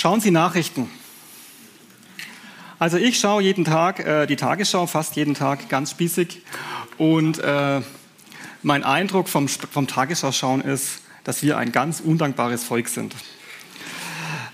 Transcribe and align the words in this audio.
Schauen 0.00 0.20
Sie 0.20 0.30
Nachrichten. 0.30 0.88
Also 2.78 2.98
ich 2.98 3.18
schaue 3.18 3.42
jeden 3.42 3.64
Tag 3.64 3.98
äh, 3.98 4.26
die 4.26 4.36
Tagesschau, 4.36 4.86
fast 4.86 5.16
jeden 5.16 5.34
Tag, 5.34 5.68
ganz 5.68 5.90
spießig. 5.90 6.42
Und 6.98 7.40
äh, 7.40 7.80
mein 8.62 8.84
Eindruck 8.84 9.28
vom, 9.28 9.48
vom 9.48 9.88
Tagesschau-Schauen 9.88 10.60
ist, 10.60 11.00
dass 11.24 11.42
wir 11.42 11.58
ein 11.58 11.72
ganz 11.72 11.98
undankbares 11.98 12.62
Volk 12.62 12.86
sind. 12.86 13.16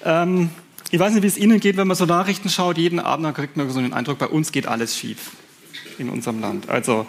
Ähm, 0.02 0.48
ich 0.90 0.98
weiß 0.98 1.12
nicht, 1.12 1.22
wie 1.22 1.26
es 1.26 1.36
Ihnen 1.36 1.60
geht, 1.60 1.76
wenn 1.76 1.88
man 1.88 1.96
so 1.98 2.06
Nachrichten 2.06 2.48
schaut. 2.48 2.78
Jeden 2.78 2.98
Abend 2.98 3.34
kriegt 3.34 3.58
man 3.58 3.68
so 3.68 3.82
den 3.82 3.92
Eindruck, 3.92 4.16
bei 4.16 4.28
uns 4.28 4.50
geht 4.50 4.66
alles 4.66 4.96
schief 4.96 5.32
in 5.98 6.08
unserem 6.08 6.40
Land. 6.40 6.70
Also 6.70 7.04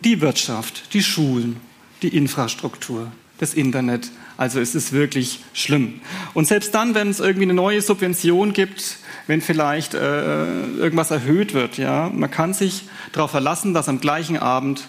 die 0.00 0.20
Wirtschaft, 0.20 0.92
die 0.92 1.04
Schulen, 1.04 1.60
die 2.02 2.08
Infrastruktur, 2.08 3.12
das 3.42 3.54
Internet. 3.54 4.08
Also 4.36 4.60
es 4.60 4.76
ist 4.76 4.92
wirklich 4.92 5.40
schlimm. 5.52 6.00
Und 6.32 6.46
selbst 6.46 6.74
dann, 6.76 6.94
wenn 6.94 7.10
es 7.10 7.18
irgendwie 7.18 7.42
eine 7.42 7.54
neue 7.54 7.82
Subvention 7.82 8.52
gibt, 8.52 8.98
wenn 9.26 9.40
vielleicht 9.40 9.94
äh, 9.94 10.64
irgendwas 10.76 11.10
erhöht 11.10 11.52
wird, 11.52 11.76
ja, 11.76 12.08
man 12.14 12.30
kann 12.30 12.54
sich 12.54 12.84
darauf 13.10 13.32
verlassen, 13.32 13.74
dass 13.74 13.88
am 13.88 14.00
gleichen 14.00 14.36
Abend 14.36 14.84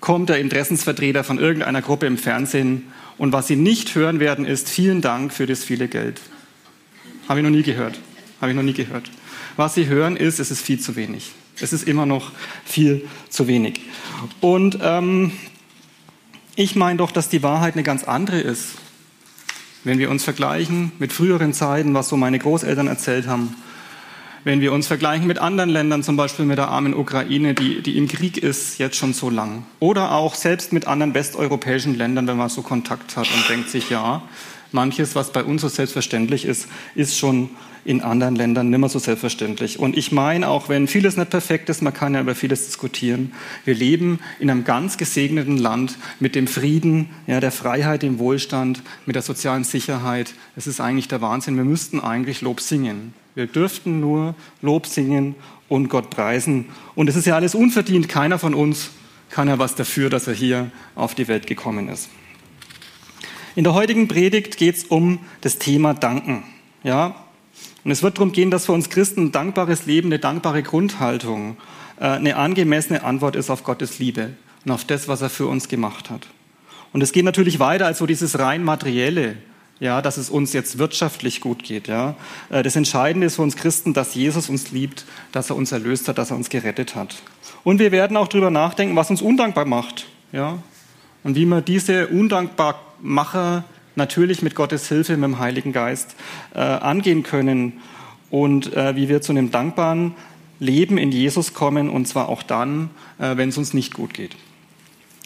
kommt 0.00 0.30
der 0.30 0.38
Interessensvertreter 0.38 1.22
von 1.22 1.38
irgendeiner 1.38 1.82
Gruppe 1.82 2.06
im 2.06 2.16
Fernsehen 2.16 2.84
und 3.18 3.34
was 3.34 3.46
sie 3.46 3.56
nicht 3.56 3.94
hören 3.94 4.20
werden, 4.20 4.46
ist 4.46 4.70
vielen 4.70 5.02
Dank 5.02 5.34
für 5.34 5.46
das 5.46 5.62
viele 5.62 5.86
Geld. 5.86 6.18
Habe 7.28 7.40
ich 7.40 7.44
noch 7.44 7.50
nie 7.50 7.62
gehört. 7.62 7.98
Habe 8.40 8.52
ich 8.52 8.56
noch 8.56 8.64
nie 8.64 8.72
gehört. 8.72 9.10
Was 9.56 9.74
sie 9.74 9.86
hören 9.86 10.16
ist, 10.16 10.40
es 10.40 10.50
ist 10.50 10.62
viel 10.62 10.80
zu 10.80 10.96
wenig. 10.96 11.32
Es 11.60 11.74
ist 11.74 11.86
immer 11.86 12.06
noch 12.06 12.32
viel 12.64 13.06
zu 13.28 13.46
wenig. 13.46 13.82
Und 14.40 14.78
ähm, 14.82 15.32
ich 16.54 16.76
meine 16.76 16.98
doch, 16.98 17.10
dass 17.10 17.28
die 17.28 17.42
Wahrheit 17.42 17.74
eine 17.74 17.82
ganz 17.82 18.04
andere 18.04 18.40
ist. 18.40 18.74
Wenn 19.84 19.98
wir 19.98 20.10
uns 20.10 20.22
vergleichen 20.22 20.92
mit 20.98 21.12
früheren 21.12 21.52
Zeiten, 21.52 21.94
was 21.94 22.08
so 22.08 22.16
meine 22.16 22.38
Großeltern 22.38 22.86
erzählt 22.86 23.26
haben, 23.26 23.56
wenn 24.44 24.60
wir 24.60 24.72
uns 24.72 24.88
vergleichen 24.88 25.26
mit 25.26 25.38
anderen 25.38 25.70
Ländern, 25.70 26.02
zum 26.02 26.16
Beispiel 26.16 26.44
mit 26.44 26.58
der 26.58 26.68
armen 26.68 26.94
Ukraine, 26.94 27.54
die, 27.54 27.80
die 27.80 27.96
im 27.96 28.08
Krieg 28.08 28.38
ist, 28.38 28.78
jetzt 28.78 28.96
schon 28.96 29.12
so 29.12 29.30
lang. 29.30 29.64
Oder 29.78 30.12
auch 30.12 30.34
selbst 30.34 30.72
mit 30.72 30.86
anderen 30.86 31.14
westeuropäischen 31.14 31.96
Ländern, 31.96 32.26
wenn 32.26 32.36
man 32.36 32.48
so 32.48 32.62
Kontakt 32.62 33.16
hat 33.16 33.28
und 33.32 33.48
denkt 33.48 33.70
sich, 33.70 33.88
ja, 33.88 34.22
manches, 34.72 35.14
was 35.14 35.32
bei 35.32 35.44
uns 35.44 35.62
so 35.62 35.68
selbstverständlich 35.68 36.44
ist, 36.44 36.68
ist 36.94 37.18
schon 37.18 37.50
in 37.84 38.00
anderen 38.00 38.36
Ländern 38.36 38.70
nimmer 38.70 38.88
so 38.88 38.98
selbstverständlich. 38.98 39.78
Und 39.78 39.96
ich 39.96 40.12
meine, 40.12 40.48
auch 40.48 40.68
wenn 40.68 40.86
vieles 40.86 41.16
nicht 41.16 41.30
perfekt 41.30 41.68
ist, 41.68 41.82
man 41.82 41.92
kann 41.92 42.14
ja 42.14 42.20
über 42.20 42.34
vieles 42.34 42.66
diskutieren, 42.66 43.32
wir 43.64 43.74
leben 43.74 44.20
in 44.38 44.50
einem 44.50 44.64
ganz 44.64 44.98
gesegneten 44.98 45.56
Land 45.56 45.98
mit 46.20 46.34
dem 46.34 46.46
Frieden, 46.46 47.10
ja, 47.26 47.40
der 47.40 47.50
Freiheit, 47.50 48.02
dem 48.02 48.18
Wohlstand, 48.18 48.82
mit 49.04 49.16
der 49.16 49.22
sozialen 49.22 49.64
Sicherheit. 49.64 50.34
Es 50.56 50.66
ist 50.66 50.80
eigentlich 50.80 51.08
der 51.08 51.20
Wahnsinn. 51.20 51.56
Wir 51.56 51.64
müssten 51.64 51.98
eigentlich 52.00 52.40
Lob 52.40 52.60
singen. 52.60 53.14
Wir 53.34 53.46
dürften 53.46 54.00
nur 54.00 54.34
Lob 54.60 54.86
singen 54.86 55.34
und 55.68 55.88
Gott 55.88 56.10
preisen. 56.10 56.66
Und 56.94 57.08
es 57.08 57.16
ist 57.16 57.26
ja 57.26 57.34
alles 57.34 57.54
unverdient. 57.54 58.08
Keiner 58.08 58.38
von 58.38 58.54
uns 58.54 58.90
kann 59.30 59.48
ja 59.48 59.58
was 59.58 59.74
dafür, 59.74 60.10
dass 60.10 60.28
er 60.28 60.34
hier 60.34 60.70
auf 60.94 61.14
die 61.14 61.26
Welt 61.26 61.46
gekommen 61.46 61.88
ist. 61.88 62.10
In 63.54 63.64
der 63.64 63.74
heutigen 63.74 64.08
Predigt 64.08 64.56
geht 64.56 64.76
es 64.76 64.84
um 64.84 65.18
das 65.42 65.58
Thema 65.58 65.92
Danken. 65.92 66.42
Ja, 66.84 67.14
und 67.84 67.90
es 67.90 68.02
wird 68.02 68.16
darum 68.16 68.32
gehen, 68.32 68.50
dass 68.50 68.66
für 68.66 68.72
uns 68.72 68.88
Christen 68.88 69.26
ein 69.26 69.32
dankbares 69.32 69.84
Leben, 69.84 70.08
eine 70.08 70.18
dankbare 70.18 70.62
Grundhaltung, 70.62 71.58
äh, 72.00 72.04
eine 72.04 72.36
angemessene 72.36 73.04
Antwort 73.04 73.36
ist 73.36 73.50
auf 73.50 73.62
Gottes 73.62 73.98
Liebe 73.98 74.30
und 74.64 74.70
auf 74.70 74.84
das, 74.84 75.06
was 75.06 75.20
er 75.20 75.28
für 75.28 75.46
uns 75.48 75.68
gemacht 75.68 76.08
hat. 76.08 76.28
Und 76.94 77.02
es 77.02 77.12
geht 77.12 77.26
natürlich 77.26 77.58
weiter 77.58 77.84
als 77.84 77.98
so 77.98 78.06
dieses 78.06 78.38
rein 78.38 78.64
materielle, 78.64 79.36
ja, 79.80 80.00
dass 80.00 80.16
es 80.16 80.30
uns 80.30 80.54
jetzt 80.54 80.78
wirtschaftlich 80.78 81.42
gut 81.42 81.62
geht. 81.62 81.88
Ja. 81.88 82.14
Äh, 82.48 82.62
das 82.62 82.74
Entscheidende 82.74 83.26
ist 83.26 83.36
für 83.36 83.42
uns 83.42 83.56
Christen, 83.56 83.92
dass 83.92 84.14
Jesus 84.14 84.48
uns 84.48 84.70
liebt, 84.70 85.04
dass 85.30 85.50
er 85.50 85.56
uns 85.56 85.72
erlöst 85.72 86.08
hat, 86.08 86.16
dass 86.16 86.30
er 86.30 86.36
uns 86.36 86.48
gerettet 86.48 86.94
hat. 86.94 87.16
Und 87.64 87.80
wir 87.80 87.92
werden 87.92 88.16
auch 88.16 88.28
darüber 88.28 88.50
nachdenken, 88.50 88.96
was 88.96 89.10
uns 89.10 89.20
undankbar 89.20 89.66
macht. 89.66 90.06
Ja. 90.32 90.58
Und 91.22 91.36
wie 91.36 91.44
man 91.44 91.62
diese 91.64 92.06
Undankbarmacher 93.02 93.64
natürlich 93.94 94.42
mit 94.42 94.54
Gottes 94.54 94.88
Hilfe, 94.88 95.16
mit 95.16 95.24
dem 95.24 95.38
Heiligen 95.38 95.72
Geist 95.72 96.14
äh, 96.54 96.60
angehen 96.60 97.22
können 97.22 97.80
und 98.30 98.72
äh, 98.74 98.96
wie 98.96 99.08
wir 99.08 99.20
zu 99.20 99.32
einem 99.32 99.50
dankbaren 99.50 100.14
Leben 100.58 100.96
in 100.96 101.12
Jesus 101.12 101.52
kommen 101.52 101.90
und 101.90 102.06
zwar 102.06 102.28
auch 102.28 102.42
dann, 102.42 102.90
äh, 103.18 103.36
wenn 103.36 103.50
es 103.50 103.58
uns 103.58 103.74
nicht 103.74 103.92
gut 103.92 104.14
geht. 104.14 104.36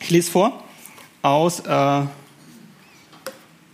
Ich 0.00 0.10
lese 0.10 0.30
vor 0.30 0.64
aus 1.22 1.60
äh, 1.60 2.02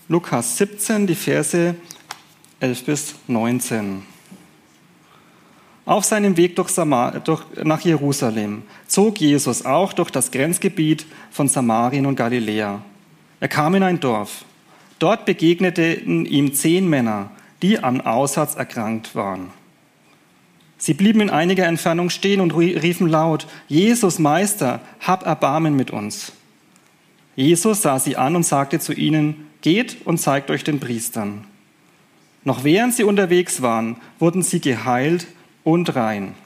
Lukas 0.09 0.59
17, 0.59 1.07
die 1.07 1.15
Verse 1.15 1.75
11 2.61 2.85
bis 2.85 3.15
19. 3.29 4.03
Auf 5.85 6.05
seinem 6.05 6.37
Weg 6.37 6.55
durch 6.57 6.69
Samar 6.69 7.21
durch, 7.21 7.43
nach 7.65 7.81
Jerusalem 7.81 8.63
zog 8.87 9.19
Jesus 9.21 9.65
auch 9.65 9.93
durch 9.93 10.11
das 10.11 10.31
Grenzgebiet 10.31 11.07
von 11.31 11.49
Samarien 11.49 12.07
und 12.07 12.15
Galiläa. 12.15 12.83
Er 13.43 13.49
kam 13.49 13.75
in 13.75 13.83
ein 13.83 13.99
Dorf. 13.99 14.45
Dort 15.01 15.25
begegneten 15.25 16.27
ihm 16.27 16.55
zehn 16.55 16.89
Männer, 16.89 17.33
die 17.61 17.81
an 17.81 18.01
Aussatz 18.01 18.55
erkrankt 18.55 19.17
waren. 19.17 19.49
Sie 20.79 20.95
blieben 20.95 21.21
in 21.21 21.29
einiger 21.29 21.67
Entfernung 21.67 22.09
stehen 22.09 22.41
und 22.41 22.55
riefen 22.55 23.09
laut, 23.09 23.49
Jesus 23.67 24.21
Meister, 24.21 24.81
hab 25.01 25.27
Erbarmen 25.27 25.75
mit 25.75 25.91
uns. 25.91 26.31
Jesus 27.35 27.83
sah 27.83 27.99
sie 27.99 28.17
an 28.17 28.37
und 28.37 28.47
sagte 28.47 28.79
zu 28.79 28.93
ihnen, 28.93 29.49
geht 29.61 30.07
und 30.07 30.19
zeigt 30.19 30.49
euch 30.49 30.63
den 30.63 30.79
Priestern. 30.79 31.45
Noch 32.45 32.63
während 32.63 32.95
sie 32.95 33.03
unterwegs 33.03 33.61
waren, 33.61 33.97
wurden 34.21 34.43
sie 34.43 34.61
geheilt 34.61 35.27
und 35.65 35.97
rein. 35.97 36.37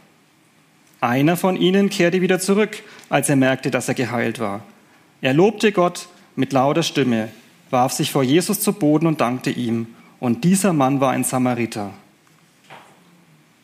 Einer 1.02 1.36
von 1.36 1.58
ihnen 1.58 1.90
kehrte 1.90 2.22
wieder 2.22 2.40
zurück, 2.40 2.82
als 3.10 3.28
er 3.28 3.36
merkte, 3.36 3.70
dass 3.70 3.86
er 3.86 3.94
geheilt 3.94 4.38
war. 4.38 4.62
Er 5.20 5.34
lobte 5.34 5.72
Gott 5.72 6.08
mit 6.36 6.52
lauter 6.52 6.82
Stimme 6.82 7.30
warf 7.70 7.92
sich 7.92 8.12
vor 8.12 8.22
Jesus 8.22 8.60
zu 8.60 8.72
Boden 8.72 9.06
und 9.06 9.20
dankte 9.20 9.50
ihm. 9.50 9.88
Und 10.20 10.44
dieser 10.44 10.72
Mann 10.72 11.00
war 11.00 11.10
ein 11.10 11.24
Samariter. 11.24 11.92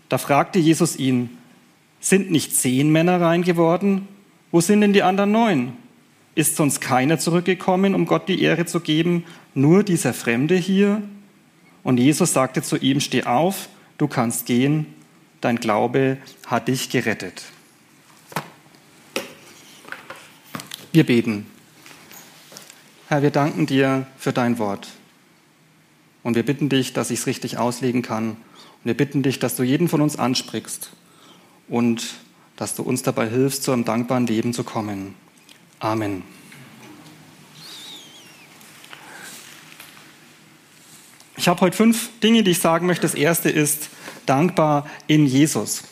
Da 0.09 0.19
fragte 0.19 0.59
Jesus 0.59 0.97
ihn, 0.97 1.39
sind 2.01 2.31
nicht 2.31 2.55
zehn 2.55 2.91
Männer 2.91 3.21
rein 3.21 3.43
geworden? 3.43 4.09
Wo 4.51 4.61
sind 4.61 4.81
denn 4.81 4.93
die 4.93 5.03
anderen 5.03 5.33
neun? 5.33 5.73
Ist 6.35 6.57
sonst 6.57 6.81
keiner 6.81 7.19
zurückgekommen, 7.19 7.95
um 7.95 8.07
Gott 8.07 8.29
die 8.29 8.43
Ehre 8.43 8.67
zu 8.67 8.81
geben, 8.81 9.25
nur 9.55 9.83
dieser 9.85 10.13
Fremde 10.13 10.57
hier? 10.57 11.03
Und 11.83 11.99
Jesus 11.99 12.33
sagte 12.33 12.63
zu 12.63 12.77
ihm, 12.77 13.01
steh 13.01 13.25
auf, 13.25 13.69
du 13.99 14.09
kannst 14.09 14.47
gehen, 14.47 14.87
dein 15.41 15.57
Glaube 15.57 16.19
hat 16.47 16.69
dich 16.69 16.91
gerettet. 16.91 17.45
Wir 20.93 21.05
beten. 21.05 21.47
Herr, 23.13 23.21
wir 23.21 23.31
danken 23.31 23.67
dir 23.67 24.07
für 24.17 24.33
dein 24.33 24.59
Wort. 24.59 24.89
Und 26.23 26.35
wir 26.35 26.47
bitten 26.47 26.71
dich, 26.71 26.95
dass 26.95 27.11
ich 27.11 27.19
es 27.19 27.27
richtig 27.27 27.59
auslegen 27.59 28.01
kann. 28.01 28.31
Und 28.31 28.85
wir 28.85 28.97
bitten 28.97 29.23
dich, 29.23 29.39
dass 29.39 29.55
du 29.55 29.63
jeden 29.63 29.89
von 29.89 30.01
uns 30.01 30.17
ansprichst 30.17 30.93
und 31.69 32.15
dass 32.57 32.75
du 32.75 32.83
uns 32.83 33.03
dabei 33.03 33.29
hilfst, 33.29 33.65
zu 33.65 33.73
einem 33.73 33.85
dankbaren 33.85 34.27
Leben 34.27 34.55
zu 34.55 34.65
kommen. 34.65 35.15
Amen. 35.79 36.23
Ich 41.37 41.49
habe 41.49 41.61
heute 41.61 41.77
fünf 41.77 42.09
Dinge, 42.23 42.43
die 42.43 42.53
ich 42.53 42.61
sagen 42.61 42.87
möchte. 42.87 43.03
Das 43.03 43.15
erste 43.15 43.51
ist 43.51 43.91
dankbar 44.25 44.87
in 45.07 45.27
Jesus. 45.27 45.83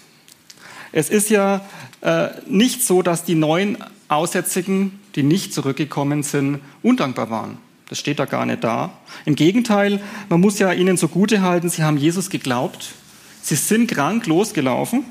Es 0.90 1.10
ist 1.10 1.28
ja 1.28 1.68
äh, 2.00 2.28
nicht 2.46 2.82
so, 2.82 3.02
dass 3.02 3.24
die 3.24 3.34
neuen 3.34 3.76
Aussätzigen 4.08 4.99
die 5.14 5.22
nicht 5.22 5.52
zurückgekommen 5.52 6.22
sind, 6.22 6.60
undankbar 6.82 7.30
waren. 7.30 7.58
Das 7.88 7.98
steht 7.98 8.18
da 8.18 8.24
gar 8.24 8.46
nicht 8.46 8.62
da. 8.62 8.92
Im 9.24 9.34
Gegenteil, 9.34 10.00
man 10.28 10.40
muss 10.40 10.58
ja 10.58 10.72
ihnen 10.72 10.96
zugute 10.96 11.42
halten, 11.42 11.70
sie 11.70 11.82
haben 11.82 11.96
Jesus 11.96 12.30
geglaubt. 12.30 12.92
Sie 13.42 13.56
sind 13.56 13.90
krank 13.90 14.26
losgelaufen. 14.26 15.04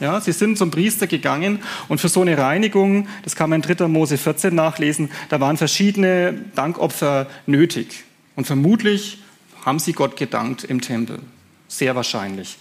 Ja, 0.00 0.20
sie 0.20 0.32
sind 0.32 0.58
zum 0.58 0.70
Priester 0.70 1.06
gegangen 1.06 1.60
und 1.88 2.00
für 2.00 2.08
so 2.08 2.20
eine 2.20 2.38
Reinigung, 2.38 3.08
das 3.24 3.34
kann 3.34 3.50
man 3.50 3.62
in 3.62 3.76
3. 3.76 3.88
Mose 3.88 4.16
14 4.16 4.54
nachlesen, 4.54 5.10
da 5.28 5.40
waren 5.40 5.56
verschiedene 5.56 6.34
Dankopfer 6.54 7.26
nötig. 7.46 8.04
Und 8.36 8.46
vermutlich 8.46 9.18
haben 9.64 9.80
sie 9.80 9.92
Gott 9.92 10.16
gedankt 10.16 10.62
im 10.62 10.80
Tempel. 10.80 11.18
Sehr 11.66 11.96
wahrscheinlich. 11.96 12.58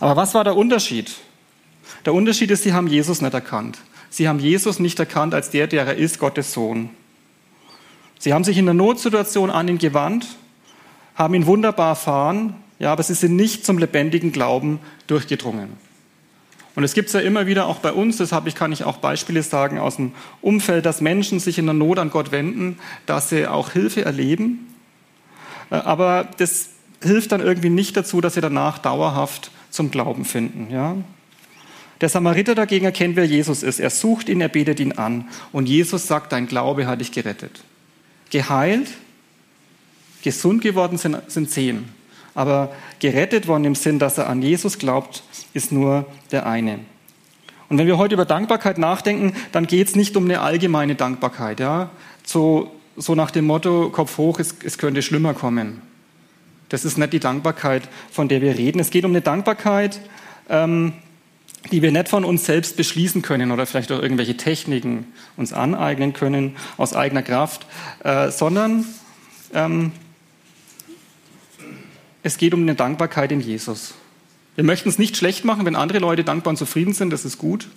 Aber 0.00 0.16
was 0.16 0.34
war 0.34 0.42
der 0.42 0.56
Unterschied? 0.56 1.12
Der 2.04 2.14
Unterschied 2.14 2.50
ist, 2.50 2.64
sie 2.64 2.72
haben 2.72 2.88
Jesus 2.88 3.20
nicht 3.20 3.34
erkannt. 3.34 3.78
Sie 4.10 4.28
haben 4.28 4.40
Jesus 4.40 4.80
nicht 4.80 4.98
erkannt 4.98 5.34
als 5.34 5.50
der, 5.50 5.68
der 5.68 5.86
er 5.86 5.94
ist, 5.94 6.18
Gottes 6.18 6.52
Sohn. 6.52 6.90
Sie 8.18 8.34
haben 8.34 8.44
sich 8.44 8.58
in 8.58 8.66
der 8.66 8.74
Notsituation 8.74 9.50
an 9.50 9.68
ihn 9.68 9.78
gewandt, 9.78 10.26
haben 11.14 11.32
ihn 11.34 11.46
wunderbar 11.46 11.90
erfahren, 11.90 12.54
ja, 12.78 12.92
aber 12.92 13.02
sie 13.02 13.14
sind 13.14 13.36
nicht 13.36 13.64
zum 13.64 13.78
lebendigen 13.78 14.32
Glauben 14.32 14.80
durchgedrungen. 15.06 15.70
Und 16.74 16.84
es 16.84 16.94
gibt 16.94 17.08
es 17.08 17.14
ja 17.14 17.20
immer 17.20 17.46
wieder 17.46 17.66
auch 17.66 17.78
bei 17.78 17.92
uns, 17.92 18.18
deshalb 18.18 18.54
kann 18.54 18.72
ich 18.72 18.84
auch 18.84 18.98
Beispiele 18.98 19.42
sagen 19.42 19.78
aus 19.78 19.96
dem 19.96 20.12
Umfeld, 20.40 20.86
dass 20.86 21.00
Menschen 21.00 21.40
sich 21.40 21.58
in 21.58 21.66
der 21.66 21.74
Not 21.74 21.98
an 21.98 22.10
Gott 22.10 22.32
wenden, 22.32 22.78
dass 23.06 23.28
sie 23.28 23.46
auch 23.46 23.70
Hilfe 23.70 24.04
erleben. 24.04 24.74
Äh, 25.70 25.76
aber 25.76 26.28
das 26.38 26.70
hilft 27.02 27.32
dann 27.32 27.40
irgendwie 27.40 27.70
nicht 27.70 27.96
dazu, 27.96 28.20
dass 28.20 28.34
sie 28.34 28.40
danach 28.40 28.78
dauerhaft 28.78 29.50
zum 29.70 29.90
Glauben 29.90 30.24
finden. 30.24 30.68
Ja? 30.70 30.96
Der 32.00 32.08
Samariter 32.08 32.54
dagegen 32.54 32.86
erkennt, 32.86 33.16
wer 33.16 33.26
Jesus 33.26 33.62
ist. 33.62 33.78
Er 33.78 33.90
sucht 33.90 34.28
ihn, 34.28 34.40
er 34.40 34.48
betet 34.48 34.80
ihn 34.80 34.92
an. 34.92 35.28
Und 35.52 35.68
Jesus 35.68 36.06
sagt, 36.06 36.32
dein 36.32 36.46
Glaube 36.46 36.86
hat 36.86 37.00
dich 37.00 37.12
gerettet. 37.12 37.62
Geheilt, 38.30 38.88
gesund 40.22 40.62
geworden 40.62 40.96
sind, 40.96 41.18
sind 41.28 41.50
zehn. 41.50 41.88
Aber 42.34 42.72
gerettet 43.00 43.48
worden 43.48 43.64
im 43.64 43.74
Sinn, 43.74 43.98
dass 43.98 44.16
er 44.16 44.28
an 44.28 44.40
Jesus 44.40 44.78
glaubt, 44.78 45.22
ist 45.52 45.72
nur 45.72 46.06
der 46.30 46.46
eine. 46.46 46.78
Und 47.68 47.78
wenn 47.78 47.86
wir 47.86 47.98
heute 47.98 48.14
über 48.14 48.24
Dankbarkeit 48.24 48.78
nachdenken, 48.78 49.34
dann 49.52 49.66
geht 49.66 49.88
es 49.88 49.96
nicht 49.96 50.16
um 50.16 50.24
eine 50.24 50.40
allgemeine 50.40 50.94
Dankbarkeit. 50.94 51.60
Ja? 51.60 51.90
So, 52.24 52.72
so 52.96 53.14
nach 53.14 53.30
dem 53.30 53.46
Motto, 53.46 53.90
Kopf 53.90 54.16
hoch, 54.16 54.40
es, 54.40 54.54
es 54.64 54.78
könnte 54.78 55.02
schlimmer 55.02 55.34
kommen. 55.34 55.82
Das 56.68 56.84
ist 56.84 56.98
nicht 56.98 57.12
die 57.12 57.20
Dankbarkeit, 57.20 57.88
von 58.10 58.28
der 58.28 58.40
wir 58.40 58.56
reden. 58.56 58.80
Es 58.80 58.90
geht 58.90 59.04
um 59.04 59.10
eine 59.10 59.20
Dankbarkeit, 59.20 60.00
ähm, 60.48 60.94
die 61.70 61.82
wir 61.82 61.92
nicht 61.92 62.08
von 62.08 62.24
uns 62.24 62.46
selbst 62.46 62.76
beschließen 62.76 63.22
können 63.22 63.52
oder 63.52 63.66
vielleicht 63.66 63.92
auch 63.92 64.00
irgendwelche 64.00 64.36
Techniken 64.36 65.06
uns 65.36 65.52
aneignen 65.52 66.12
können 66.12 66.56
aus 66.76 66.94
eigener 66.94 67.22
Kraft, 67.22 67.66
äh, 68.02 68.30
sondern 68.30 68.86
ähm, 69.52 69.92
es 72.22 72.38
geht 72.38 72.54
um 72.54 72.62
eine 72.62 72.74
Dankbarkeit 72.74 73.32
in 73.32 73.40
Jesus. 73.40 73.94
Wir 74.56 74.64
möchten 74.64 74.88
es 74.88 74.98
nicht 74.98 75.16
schlecht 75.16 75.44
machen, 75.44 75.64
wenn 75.64 75.76
andere 75.76 76.00
Leute 76.00 76.24
dankbar 76.24 76.50
und 76.50 76.56
zufrieden 76.56 76.92
sind, 76.92 77.10
das 77.10 77.24
ist 77.24 77.38
gut. 77.38 77.68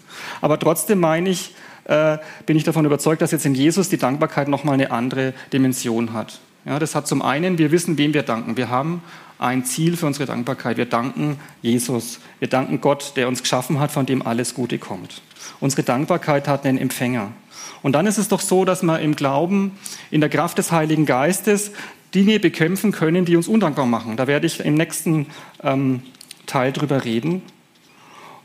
Aber 0.41 0.59
trotzdem 0.59 0.99
meine 0.99 1.29
ich, 1.29 1.53
äh, 1.85 2.17
bin 2.45 2.57
ich 2.57 2.63
davon 2.63 2.85
überzeugt, 2.85 3.21
dass 3.21 3.31
jetzt 3.31 3.45
in 3.45 3.55
Jesus 3.55 3.89
die 3.89 3.97
Dankbarkeit 3.97 4.47
nochmal 4.47 4.73
eine 4.73 4.91
andere 4.91 5.33
Dimension 5.51 6.13
hat. 6.13 6.39
Ja, 6.65 6.79
das 6.79 6.95
hat 6.95 7.07
zum 7.07 7.21
einen, 7.21 7.57
wir 7.57 7.71
wissen, 7.71 7.97
wem 7.97 8.13
wir 8.13 8.23
danken. 8.23 8.55
Wir 8.55 8.69
haben 8.69 9.01
ein 9.37 9.65
Ziel 9.65 9.97
für 9.97 10.05
unsere 10.05 10.25
Dankbarkeit. 10.25 10.77
Wir 10.77 10.85
danken 10.85 11.37
Jesus. 11.61 12.19
Wir 12.39 12.47
danken 12.47 12.79
Gott, 12.79 13.13
der 13.17 13.27
uns 13.27 13.41
geschaffen 13.41 13.79
hat, 13.79 13.91
von 13.91 14.05
dem 14.05 14.25
alles 14.25 14.53
Gute 14.53 14.79
kommt. 14.79 15.21
Unsere 15.59 15.83
Dankbarkeit 15.83 16.47
hat 16.47 16.65
einen 16.65 16.77
Empfänger. 16.77 17.33
Und 17.81 17.93
dann 17.93 18.07
ist 18.07 18.17
es 18.17 18.29
doch 18.29 18.39
so, 18.39 18.63
dass 18.63 18.81
wir 18.81 18.99
im 18.99 19.15
Glauben, 19.15 19.77
in 20.09 20.21
der 20.21 20.29
Kraft 20.29 20.57
des 20.57 20.71
Heiligen 20.71 21.05
Geistes, 21.05 21.71
Dinge 22.15 22.39
bekämpfen 22.39 22.93
können, 22.93 23.25
die 23.25 23.35
uns 23.35 23.49
undankbar 23.49 23.85
machen. 23.85 24.15
Da 24.15 24.27
werde 24.27 24.47
ich 24.47 24.61
im 24.61 24.75
nächsten 24.75 25.27
ähm, 25.63 26.01
Teil 26.45 26.71
drüber 26.71 27.03
reden. 27.03 27.41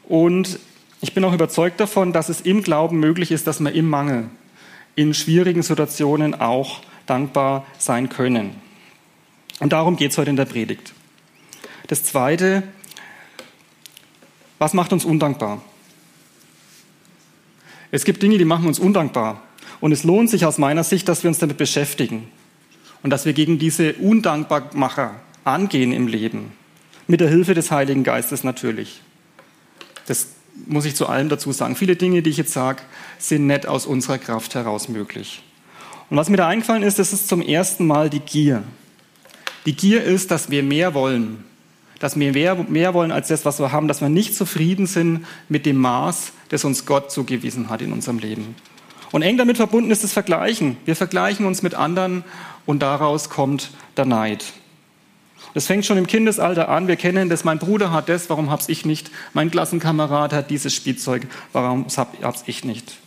Und 0.09 0.59
ich 1.01 1.15
bin 1.15 1.25
auch 1.25 1.35
überzeugt 1.35 1.79
davon, 1.79 2.13
dass 2.13 2.29
es 2.29 2.41
im 2.41 2.63
Glauben 2.63 2.99
möglich 2.99 3.31
ist, 3.31 3.47
dass 3.47 3.61
wir 3.61 3.73
im 3.73 3.89
Mangel, 3.89 4.25
in 4.97 5.15
schwierigen 5.15 5.63
Situationen 5.63 6.35
auch 6.41 6.81
dankbar 7.09 7.67
sein 7.79 8.09
können. 8.09 8.57
Und 9.61 9.73
darum 9.73 9.97
geht 9.97 10.13
es 10.13 10.19
heute 10.19 10.31
in 10.31 10.37
der 10.37 10.45
Predigt. 10.45 10.93
Das 11.89 12.05
Zweite, 12.05 12.63
was 14.59 14.75
macht 14.75 14.93
uns 14.93 15.05
undankbar? 15.05 15.63
Es 17.91 18.05
gibt 18.05 18.23
Dinge, 18.23 18.39
die 18.39 18.45
machen 18.45 18.67
uns 18.67 18.79
undankbar. 18.79 19.43
Und 19.81 19.93
es 19.93 20.05
lohnt 20.05 20.29
sich 20.29 20.45
aus 20.45 20.59
meiner 20.59 20.85
Sicht, 20.85 21.09
dass 21.09 21.23
wir 21.23 21.29
uns 21.29 21.39
damit 21.39 21.57
beschäftigen 21.57 22.29
und 23.03 23.11
dass 23.11 23.25
wir 23.25 23.33
gegen 23.33 23.59
diese 23.59 23.95
Undankbarmacher 23.95 25.15
angehen 25.45 25.93
im 25.93 26.09
Leben. 26.09 26.53
Mit 27.07 27.21
der 27.21 27.29
Hilfe 27.29 27.55
des 27.55 27.71
Heiligen 27.71 28.05
Geistes 28.05 28.45
natürlich. 28.45 29.01
Das 30.07 30.29
muss 30.67 30.85
ich 30.85 30.95
zu 30.95 31.07
allem 31.07 31.29
dazu 31.29 31.53
sagen. 31.53 31.77
Viele 31.77 31.97
Dinge, 31.97 32.23
die 32.23 32.31
ich 32.31 32.37
jetzt 32.37 32.53
sage, 32.53 32.83
sind 33.19 33.47
nicht 33.47 33.67
aus 33.67 33.87
unserer 33.87 34.19
Kraft 34.19 34.55
heraus 34.55 34.89
möglich. 34.89 35.43
Und 36.11 36.17
was 36.17 36.31
mir 36.31 36.37
da 36.37 36.49
eingefallen 36.49 36.83
ist, 36.83 36.99
das 36.99 37.13
ist 37.13 37.29
zum 37.29 37.43
ersten 37.43 37.87
Mal 37.87 38.09
die 38.09 38.21
Gier. 38.21 38.63
Die 39.67 39.75
Gier 39.75 40.03
ist, 40.03 40.31
dass 40.31 40.51
wir 40.51 40.63
mehr 40.63 40.95
wollen. 40.95 41.45
Dass 41.99 42.19
wir 42.19 42.33
mehr, 42.33 42.55
mehr 42.69 42.95
wollen 42.95 43.13
als 43.13 43.29
das, 43.29 43.45
was 43.45 43.59
wir 43.59 43.73
haben. 43.73 43.89
Dass 43.89 44.01
wir 44.01 44.09
nicht 44.09 44.35
zufrieden 44.35 44.87
sind 44.87 45.27
mit 45.49 45.67
dem 45.67 45.77
Maß, 45.77 46.33
das 46.49 46.65
uns 46.65 46.87
Gott 46.87 47.13
zugewiesen 47.13 47.69
hat 47.69 47.83
in 47.83 47.93
unserem 47.93 48.19
Leben. 48.19 48.55
Und 49.11 49.23
eng 49.23 49.37
damit 49.37 49.57
verbunden 49.57 49.91
ist 49.91 50.05
das 50.05 50.13
Vergleichen. 50.13 50.77
Wir 50.85 50.97
vergleichen 50.97 51.47
uns 51.47 51.63
mit 51.63 51.75
anderen 51.75 52.25
und 52.67 52.81
daraus 52.81 53.31
kommt 53.31 53.71
der 53.97 54.05
Neid. 54.05 54.45
Das 55.55 55.67
fängt 55.67 55.87
schon 55.87 55.99
im 55.99 56.07
Kindesalter 56.07 56.69
an. 56.69 56.89
Wir 56.89 56.97
kennen 56.97 57.29
das. 57.29 57.45
Mein 57.45 57.59
Bruder 57.59 57.91
hat 57.91 58.09
das, 58.09 58.29
warum 58.29 58.51
hab's 58.51 58.69
ich 58.69 58.85
nicht? 58.85 59.11
Mein 59.33 59.51
Klassenkamerad 59.51 60.33
hat 60.33 60.51
dieses 60.51 60.75
Spielzeug, 60.75 61.27
warum 61.53 61.87
hab's 62.23 62.45
ich 62.47 62.65
nicht? 62.65 62.99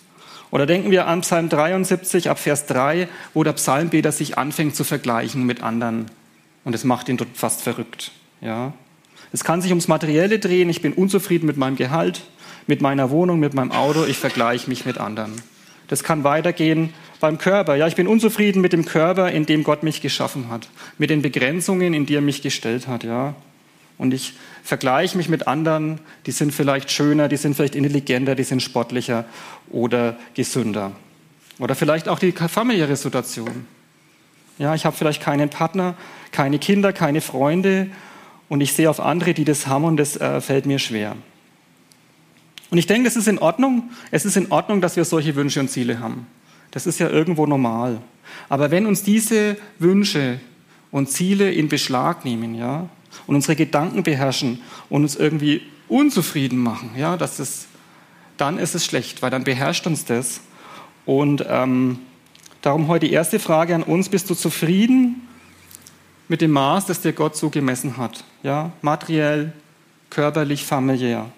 Oder 0.51 0.65
denken 0.65 0.91
wir 0.91 1.07
an 1.07 1.21
Psalm 1.21 1.49
73 1.49 2.29
ab 2.29 2.37
Vers 2.37 2.65
3, 2.67 3.07
wo 3.33 3.43
der 3.43 3.53
Psalmbeter 3.53 4.11
sich 4.11 4.37
anfängt 4.37 4.75
zu 4.75 4.83
vergleichen 4.83 5.45
mit 5.45 5.63
anderen. 5.63 6.11
Und 6.65 6.75
es 6.75 6.83
macht 6.83 7.09
ihn 7.09 7.17
dort 7.17 7.35
fast 7.35 7.61
verrückt. 7.61 8.11
Ja? 8.41 8.73
Es 9.31 9.45
kann 9.45 9.61
sich 9.61 9.71
ums 9.71 9.87
Materielle 9.87 10.39
drehen. 10.39 10.69
Ich 10.69 10.81
bin 10.81 10.93
unzufrieden 10.93 11.47
mit 11.47 11.55
meinem 11.55 11.77
Gehalt, 11.77 12.21
mit 12.67 12.81
meiner 12.81 13.09
Wohnung, 13.09 13.39
mit 13.39 13.53
meinem 13.53 13.71
Auto. 13.71 14.03
Ich 14.03 14.17
vergleiche 14.17 14.69
mich 14.69 14.85
mit 14.85 14.97
anderen. 14.97 15.41
Das 15.87 16.03
kann 16.03 16.23
weitergehen 16.23 16.93
beim 17.21 17.37
Körper. 17.37 17.75
Ja, 17.75 17.87
ich 17.87 17.95
bin 17.95 18.07
unzufrieden 18.07 18.61
mit 18.61 18.73
dem 18.73 18.85
Körper, 18.85 19.31
in 19.31 19.45
dem 19.45 19.63
Gott 19.63 19.83
mich 19.83 20.01
geschaffen 20.01 20.49
hat, 20.49 20.67
mit 20.97 21.09
den 21.09 21.21
Begrenzungen, 21.21 21.93
in 21.93 22.05
die 22.05 22.15
er 22.15 22.21
mich 22.21 22.41
gestellt 22.41 22.87
hat. 22.87 23.03
Ja, 23.03 23.35
und 23.97 24.13
ich 24.13 24.33
vergleiche 24.63 25.17
mich 25.17 25.29
mit 25.29 25.47
anderen, 25.47 25.99
die 26.25 26.31
sind 26.31 26.53
vielleicht 26.53 26.91
schöner, 26.91 27.27
die 27.27 27.37
sind 27.37 27.55
vielleicht 27.55 27.75
intelligenter, 27.75 28.35
die 28.35 28.43
sind 28.43 28.61
sportlicher 28.61 29.25
oder 29.69 30.17
gesünder. 30.33 30.91
Oder 31.59 31.75
vielleicht 31.75 32.09
auch 32.09 32.19
die 32.19 32.31
familiäre 32.31 32.95
Situation. 32.95 33.67
Ja, 34.57 34.75
ich 34.75 34.85
habe 34.85 34.95
vielleicht 34.95 35.21
keinen 35.21 35.49
Partner, 35.49 35.95
keine 36.31 36.59
Kinder, 36.59 36.93
keine 36.93 37.21
Freunde 37.21 37.87
und 38.49 38.61
ich 38.61 38.73
sehe 38.73 38.89
auf 38.89 38.99
andere, 38.99 39.33
die 39.33 39.45
das 39.45 39.67
haben 39.67 39.85
und 39.85 39.97
das 39.97 40.17
äh, 40.17 40.41
fällt 40.41 40.65
mir 40.65 40.79
schwer. 40.79 41.15
Und 42.71 42.77
ich 42.77 42.87
denke, 42.87 43.07
es 43.07 43.15
ist 43.15 43.27
in 43.27 43.37
Ordnung. 43.37 43.91
Es 44.11 44.25
ist 44.25 44.37
in 44.37 44.51
Ordnung, 44.51 44.81
dass 44.81 44.95
wir 44.95 45.05
solche 45.05 45.35
Wünsche 45.35 45.59
und 45.59 45.69
Ziele 45.69 45.99
haben. 45.99 46.25
Das 46.71 46.87
ist 46.87 46.99
ja 46.99 47.09
irgendwo 47.09 47.45
normal. 47.45 48.01
Aber 48.49 48.71
wenn 48.71 48.85
uns 48.85 49.03
diese 49.03 49.57
Wünsche 49.77 50.39
und 50.89 51.09
Ziele 51.09 51.51
in 51.51 51.67
Beschlag 51.67 52.23
nehmen, 52.23 52.55
ja, 52.55 52.87
und 53.27 53.35
unsere 53.35 53.55
Gedanken 53.55 54.03
beherrschen 54.03 54.61
und 54.89 55.03
uns 55.03 55.15
irgendwie 55.15 55.61
unzufrieden 55.87 56.57
machen, 56.57 56.91
ja, 56.97 57.17
dass 57.17 57.37
das, 57.37 57.65
dann 58.37 58.57
ist 58.57 58.75
es 58.75 58.85
schlecht, 58.85 59.21
weil 59.21 59.29
dann 59.29 59.43
beherrscht 59.43 59.85
uns 59.87 60.05
das. 60.05 60.41
Und 61.05 61.45
ähm, 61.47 61.99
darum 62.61 62.87
heute 62.87 63.07
die 63.07 63.13
erste 63.13 63.39
Frage 63.39 63.75
an 63.75 63.83
uns: 63.83 64.09
Bist 64.09 64.29
du 64.29 64.35
zufrieden 64.35 65.27
mit 66.27 66.41
dem 66.41 66.51
Maß, 66.51 66.85
das 66.85 67.01
dir 67.01 67.13
Gott 67.13 67.35
so 67.35 67.49
gemessen 67.49 67.97
hat? 67.97 68.23
Ja, 68.43 68.71
materiell, 68.81 69.53
körperlich, 70.09 70.65
familiär. 70.65 71.29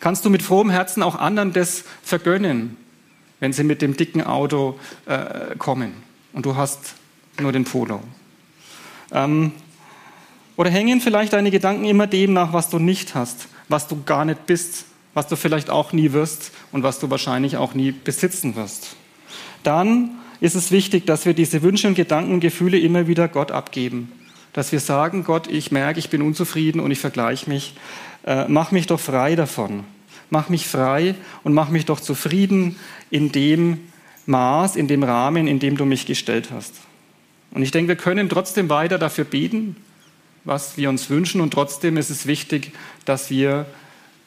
Kannst 0.00 0.24
du 0.24 0.30
mit 0.30 0.42
frohem 0.42 0.70
Herzen 0.70 1.02
auch 1.02 1.16
anderen 1.16 1.52
das 1.52 1.84
vergönnen, 2.02 2.78
wenn 3.38 3.52
sie 3.52 3.64
mit 3.64 3.82
dem 3.82 3.96
dicken 3.96 4.22
Auto 4.22 4.78
äh, 5.04 5.54
kommen 5.58 5.92
und 6.32 6.46
du 6.46 6.56
hast 6.56 6.94
nur 7.38 7.52
den 7.52 7.64
Polo? 7.64 8.00
Ähm, 9.12 9.52
oder 10.60 10.68
hängen 10.68 11.00
vielleicht 11.00 11.32
deine 11.32 11.50
Gedanken 11.50 11.86
immer 11.86 12.06
dem 12.06 12.34
nach, 12.34 12.52
was 12.52 12.68
du 12.68 12.78
nicht 12.78 13.14
hast, 13.14 13.48
was 13.70 13.88
du 13.88 14.02
gar 14.04 14.26
nicht 14.26 14.44
bist, 14.44 14.84
was 15.14 15.26
du 15.26 15.36
vielleicht 15.36 15.70
auch 15.70 15.94
nie 15.94 16.12
wirst 16.12 16.52
und 16.70 16.82
was 16.82 16.98
du 16.98 17.08
wahrscheinlich 17.08 17.56
auch 17.56 17.72
nie 17.72 17.92
besitzen 17.92 18.56
wirst? 18.56 18.94
Dann 19.62 20.10
ist 20.38 20.56
es 20.56 20.70
wichtig, 20.70 21.06
dass 21.06 21.24
wir 21.24 21.32
diese 21.32 21.62
Wünsche 21.62 21.88
und 21.88 21.94
Gedanken 21.94 22.34
und 22.34 22.40
Gefühle 22.40 22.78
immer 22.78 23.06
wieder 23.06 23.26
Gott 23.26 23.52
abgeben. 23.52 24.12
Dass 24.52 24.70
wir 24.70 24.80
sagen, 24.80 25.24
Gott, 25.24 25.46
ich 25.46 25.72
merke, 25.72 25.98
ich 25.98 26.10
bin 26.10 26.20
unzufrieden 26.20 26.80
und 26.80 26.90
ich 26.90 26.98
vergleiche 26.98 27.48
mich 27.48 27.72
äh, 28.26 28.44
mach 28.46 28.70
mich 28.70 28.86
doch 28.86 29.00
frei 29.00 29.36
davon. 29.36 29.84
Mach 30.28 30.50
mich 30.50 30.66
frei 30.66 31.14
und 31.42 31.54
mach 31.54 31.70
mich 31.70 31.86
doch 31.86 32.00
zufrieden 32.00 32.76
in 33.10 33.32
dem 33.32 33.78
Maß, 34.26 34.76
in 34.76 34.88
dem 34.88 35.04
Rahmen, 35.04 35.46
in 35.46 35.58
dem 35.58 35.78
du 35.78 35.86
mich 35.86 36.04
gestellt 36.04 36.50
hast. 36.52 36.74
Und 37.52 37.62
ich 37.62 37.70
denke, 37.70 37.88
wir 37.88 37.96
können 37.96 38.28
trotzdem 38.28 38.68
weiter 38.68 38.98
dafür 38.98 39.24
beten, 39.24 39.76
was 40.44 40.76
wir 40.76 40.88
uns 40.88 41.10
wünschen. 41.10 41.40
Und 41.40 41.52
trotzdem 41.52 41.96
ist 41.96 42.10
es 42.10 42.26
wichtig, 42.26 42.72
dass 43.04 43.30
wir 43.30 43.66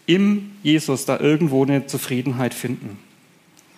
im 0.06 0.52
Jesus 0.64 1.06
da 1.06 1.20
irgendwo 1.20 1.64
eine 1.64 1.88
Zufriedenheit 1.88 2.54
finden. 2.54 3.00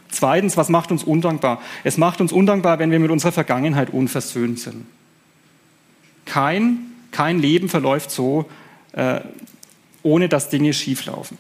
Zweitens, 0.09 0.55
was 0.55 0.69
macht 0.69 0.91
uns 0.91 1.03
undankbar? 1.03 1.61
Es 1.83 1.97
macht 1.97 2.21
uns 2.21 2.31
undankbar, 2.31 2.79
wenn 2.79 2.91
wir 2.91 2.99
mit 2.99 3.11
unserer 3.11 3.31
Vergangenheit 3.31 3.89
unversöhnt 3.91 4.59
sind. 4.59 4.85
Kein, 6.25 6.91
kein 7.11 7.39
Leben 7.39 7.69
verläuft 7.69 8.11
so, 8.11 8.45
äh, 8.93 9.19
ohne 10.03 10.29
dass 10.29 10.49
Dinge 10.49 10.73
schief 10.73 11.05
laufen. 11.05 11.37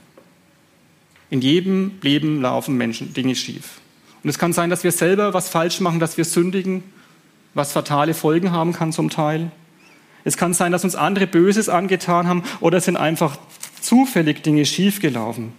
In 1.29 1.41
jedem 1.41 1.91
Leben 2.01 2.41
laufen 2.41 2.77
Menschen 2.77 3.13
Dinge 3.13 3.35
schief. 3.35 3.79
Und 4.23 4.29
es 4.29 4.39
kann 4.39 4.53
sein, 4.53 4.69
dass 4.69 4.83
wir 4.83 4.91
selber 4.91 5.33
was 5.33 5.49
falsch 5.49 5.79
machen, 5.79 5.99
dass 5.99 6.17
wir 6.17 6.25
sündigen, 6.25 6.83
was 7.53 7.71
fatale 7.71 8.13
Folgen 8.13 8.51
haben 8.51 8.73
kann 8.73 8.91
zum 8.91 9.09
Teil. 9.09 9.51
Es 10.25 10.35
kann 10.35 10.53
sein, 10.53 10.73
dass 10.73 10.83
uns 10.83 10.95
andere 10.95 11.27
Böses 11.27 11.69
angetan 11.69 12.27
haben 12.27 12.43
oder 12.59 12.79
es 12.79 12.85
sind 12.85 12.97
einfach 12.97 13.37
zufällig 13.79 14.43
Dinge 14.43 14.65
schiefgelaufen. 14.65 15.53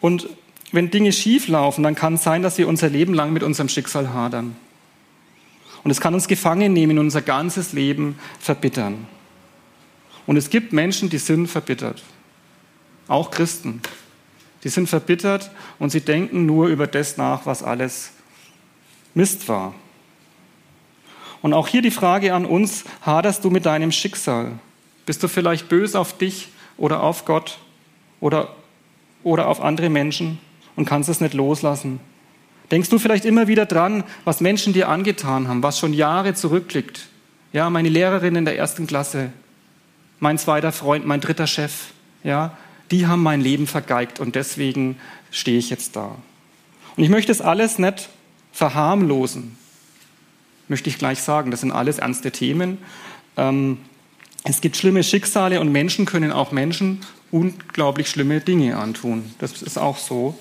Und 0.00 0.28
wenn 0.70 0.90
Dinge 0.90 1.12
schief 1.12 1.48
laufen, 1.48 1.82
dann 1.82 1.94
kann 1.94 2.14
es 2.14 2.22
sein, 2.22 2.42
dass 2.42 2.56
wir 2.56 2.68
unser 2.68 2.88
Leben 2.88 3.12
lang 3.12 3.32
mit 3.32 3.42
unserem 3.42 3.68
Schicksal 3.68 4.14
hadern. 4.14 4.56
Und 5.84 5.90
es 5.90 6.00
kann 6.00 6.14
uns 6.14 6.28
gefangen 6.28 6.72
nehmen, 6.72 6.98
unser 6.98 7.22
ganzes 7.22 7.72
Leben 7.72 8.18
verbittern. 8.38 9.06
Und 10.26 10.36
es 10.36 10.48
gibt 10.48 10.72
Menschen, 10.72 11.10
die 11.10 11.18
sind 11.18 11.48
verbittert. 11.48 12.02
Auch 13.08 13.32
Christen. 13.32 13.82
Die 14.62 14.68
sind 14.68 14.88
verbittert 14.88 15.50
und 15.80 15.90
sie 15.90 16.00
denken 16.00 16.46
nur 16.46 16.68
über 16.68 16.86
das 16.86 17.16
nach, 17.16 17.46
was 17.46 17.64
alles 17.64 18.12
Mist 19.12 19.48
war. 19.48 19.74
Und 21.42 21.52
auch 21.52 21.68
hier 21.68 21.82
die 21.82 21.90
Frage 21.90 22.34
an 22.34 22.46
uns, 22.46 22.84
haderst 23.02 23.44
du 23.44 23.50
mit 23.50 23.66
deinem 23.66 23.92
Schicksal? 23.92 24.52
Bist 25.04 25.22
du 25.22 25.28
vielleicht 25.28 25.68
böse 25.68 25.98
auf 25.98 26.16
dich 26.16 26.48
oder 26.76 27.02
auf 27.02 27.24
Gott 27.24 27.58
oder, 28.20 28.54
oder 29.24 29.48
auf 29.48 29.60
andere 29.60 29.90
Menschen 29.90 30.38
und 30.76 30.86
kannst 30.86 31.08
es 31.08 31.20
nicht 31.20 31.34
loslassen? 31.34 32.00
Denkst 32.70 32.88
du 32.88 32.98
vielleicht 32.98 33.24
immer 33.24 33.48
wieder 33.48 33.66
dran, 33.66 34.04
was 34.24 34.40
Menschen 34.40 34.72
dir 34.72 34.88
angetan 34.88 35.48
haben, 35.48 35.62
was 35.62 35.78
schon 35.78 35.92
Jahre 35.92 36.32
zurückliegt? 36.34 37.08
Ja, 37.52 37.68
meine 37.68 37.90
Lehrerin 37.90 38.36
in 38.36 38.44
der 38.44 38.56
ersten 38.56 38.86
Klasse, 38.86 39.32
mein 40.20 40.38
zweiter 40.38 40.72
Freund, 40.72 41.04
mein 41.04 41.20
dritter 41.20 41.46
Chef, 41.46 41.90
ja, 42.24 42.56
die 42.90 43.06
haben 43.06 43.22
mein 43.22 43.40
Leben 43.40 43.66
vergeigt 43.66 44.20
und 44.20 44.36
deswegen 44.36 44.96
stehe 45.30 45.58
ich 45.58 45.68
jetzt 45.70 45.96
da. 45.96 46.16
Und 46.96 47.02
ich 47.02 47.10
möchte 47.10 47.32
es 47.32 47.42
alles 47.42 47.78
nicht 47.78 48.08
verharmlosen, 48.52 49.58
möchte 50.72 50.88
ich 50.88 50.96
gleich 50.96 51.20
sagen. 51.20 51.50
Das 51.50 51.60
sind 51.60 51.70
alles 51.70 51.98
ernste 51.98 52.32
Themen. 52.32 52.78
Ähm, 53.36 53.76
es 54.42 54.62
gibt 54.62 54.74
schlimme 54.74 55.04
Schicksale 55.04 55.60
und 55.60 55.70
Menschen 55.70 56.06
können 56.06 56.32
auch 56.32 56.50
Menschen 56.50 57.00
unglaublich 57.30 58.08
schlimme 58.08 58.40
Dinge 58.40 58.78
antun. 58.78 59.34
Das 59.38 59.60
ist 59.60 59.76
auch 59.76 59.98
so. 59.98 60.34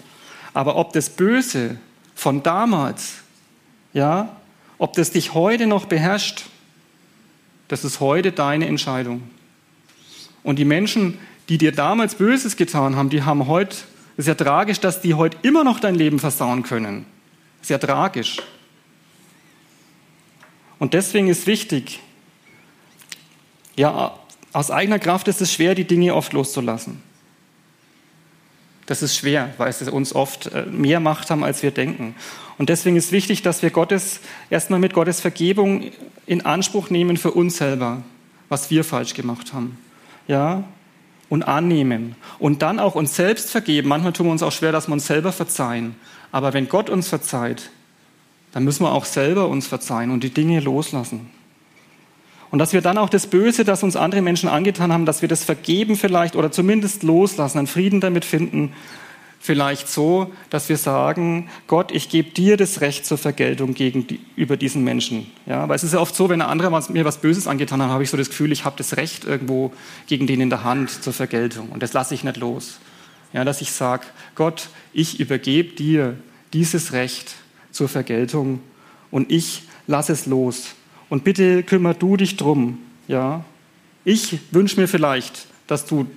Aber 0.54 0.78
ob 0.78 0.94
das 0.94 1.10
Böse 1.10 1.78
von 2.16 2.44
damals, 2.44 3.16
ja, 3.92 4.38
ob 4.78 4.94
das 4.94 5.12
dich 5.12 5.34
heute 5.34 5.68
noch 5.68 5.86
beherrscht, 5.86 6.46
das 7.68 7.84
ist 7.84 8.00
heute 8.00 8.32
deine 8.32 8.68
Entscheidung. 8.68 9.24
Und 10.44 10.60
die 10.60 10.66
Menschen, 10.66 11.20
die 11.50 11.58
dir 11.58 11.74
damals 11.74 12.16
Böses 12.16 12.56
getan 12.56 12.96
haben, 12.96 13.10
die 13.10 13.24
haben 13.24 13.48
heute, 13.48 13.76
es 14.16 14.20
ist 14.20 14.28
ja 14.28 14.36
tragisch, 14.36 14.80
dass 14.80 15.02
die 15.02 15.14
heute 15.14 15.38
immer 15.42 15.66
noch 15.66 15.82
dein 15.82 15.96
Leben 15.96 16.20
versauen 16.20 16.64
können. 16.64 17.06
Ja 17.68 17.78
tragisch. 17.78 18.38
Und 20.82 20.96
deswegen 20.96 21.28
ist 21.28 21.46
wichtig, 21.46 22.00
ja, 23.76 24.18
aus 24.52 24.72
eigener 24.72 24.98
Kraft 24.98 25.28
ist 25.28 25.40
es 25.40 25.54
schwer, 25.54 25.76
die 25.76 25.84
Dinge 25.84 26.16
oft 26.16 26.34
loszulassen. 26.34 27.04
Das 28.88 29.04
ist 29.04 29.16
schwer, 29.16 29.54
weil 29.60 29.70
es 29.70 29.80
uns 29.88 30.16
oft 30.16 30.48
äh, 30.48 30.66
mehr 30.66 31.00
Macht 31.00 31.30
haben, 31.30 31.44
als 31.44 31.62
wir 31.62 31.70
denken. 31.70 32.16
Und 32.58 32.70
deswegen 32.70 32.96
ist 32.96 33.12
wichtig, 33.12 33.44
dass 33.44 33.62
wir 33.62 33.70
Gottes, 33.70 34.22
erstmal 34.50 34.80
mit 34.80 34.96
Gottes 34.96 35.20
Vergebung 35.22 35.92
in 36.26 36.48
Anspruch 36.48 36.90
nehmen 36.90 37.16
für 37.16 37.30
uns 37.30 37.58
selber, 37.58 38.02
was 38.50 38.72
wir 38.72 38.84
falsch 38.84 39.14
gemacht 39.14 39.54
haben. 39.54 39.78
Ja? 40.28 40.64
Und 41.30 41.44
annehmen. 41.44 42.16
Und 42.40 42.64
dann 42.64 42.80
auch 42.80 42.96
uns 42.96 43.16
selbst 43.16 43.52
vergeben. 43.52 43.88
Manchmal 43.88 44.14
tun 44.14 44.26
wir 44.26 44.32
uns 44.32 44.42
auch 44.42 44.52
schwer, 44.52 44.72
dass 44.72 44.88
wir 44.88 44.94
uns 44.94 45.06
selber 45.06 45.32
verzeihen. 45.32 45.94
Aber 46.32 46.54
wenn 46.54 46.68
Gott 46.68 46.90
uns 46.90 47.08
verzeiht, 47.08 47.70
dann 48.52 48.64
müssen 48.64 48.84
wir 48.84 48.92
auch 48.92 49.06
selber 49.06 49.48
uns 49.48 49.68
verzeihen 49.68 50.12
und 50.12 50.24
die 50.24 50.30
Dinge 50.30 50.60
loslassen. 50.60 51.30
Und 52.52 52.60
dass 52.60 52.74
wir 52.74 52.82
dann 52.82 52.98
auch 52.98 53.10
das 53.10 53.28
Böse, 53.28 53.64
das 53.64 53.82
uns 53.82 53.96
andere 53.96 54.22
Menschen 54.22 54.50
angetan 54.50 54.92
haben, 54.92 55.06
dass 55.06 55.22
wir 55.22 55.30
das 55.30 55.44
vergeben 55.44 55.96
vielleicht 55.96 56.36
oder 56.36 56.52
zumindest 56.52 57.04
loslassen, 57.04 57.60
einen 57.60 57.68
Frieden 57.68 58.02
damit 58.02 58.26
finden, 58.26 58.74
vielleicht 59.40 59.88
so, 59.88 60.32
dass 60.50 60.70
wir 60.70 60.78
sagen, 60.78 61.50
Gott, 61.68 61.92
ich 61.92 62.10
gebe 62.10 62.30
dir 62.30 62.58
das 62.58 62.82
Recht 62.82 63.06
zur 63.06 63.18
Vergeltung 63.18 63.74
gegenüber 63.74 64.56
diesen 64.56 64.84
Menschen. 64.84 65.32
Ja, 65.46 65.68
weil 65.68 65.78
es 65.78 65.84
ist 65.84 65.94
ja 65.94 66.00
oft 66.00 66.16
so, 66.16 66.30
wenn 66.30 66.42
ein 66.42 66.48
anderer 66.48 66.70
mir 66.90 67.06
was 67.06 67.18
Böses 67.18 67.48
angetan 67.48 67.82
hat, 67.82 67.90
habe 67.90 68.04
ich 68.04 68.10
so 68.10 68.18
das 68.18 68.30
Gefühl, 68.30 68.52
ich 68.52 68.66
habe 68.66 68.76
das 68.78 68.98
Recht 68.98 69.24
irgendwo 69.24 69.72
gegen 70.08 70.28
den 70.28 70.42
in 70.42 70.50
der 70.50 70.64
Hand 70.64 71.04
zur 71.04 71.14
Vergeltung 71.14 71.70
und 71.70 71.82
das 71.82 71.94
lasse 71.94 72.14
ich 72.14 72.24
nicht 72.24 72.38
los. 72.38 72.80
Ja, 73.34 73.46
dass 73.46 73.62
ich 73.62 73.72
sage, 73.72 74.04
Gott, 74.36 74.70
ich 74.94 75.20
übergebe 75.20 75.74
dir 75.74 76.18
dieses 76.54 76.92
Recht 76.92 77.36
zur 77.72 77.90
Vergeltung 77.90 78.62
und 79.10 79.32
ich 79.32 79.64
lasse 79.88 80.14
es 80.14 80.26
los 80.26 80.76
und 81.10 81.24
bitte 81.24 81.64
kümmer 81.64 81.94
du 81.94 82.18
dich 82.18 82.38
drum. 82.38 82.80
Ja? 83.08 83.44
Ich 84.06 84.40
wünsche 84.52 84.80
mir 84.80 84.88
vielleicht, 84.88 85.48
dass 85.68 85.86
du 85.86 86.08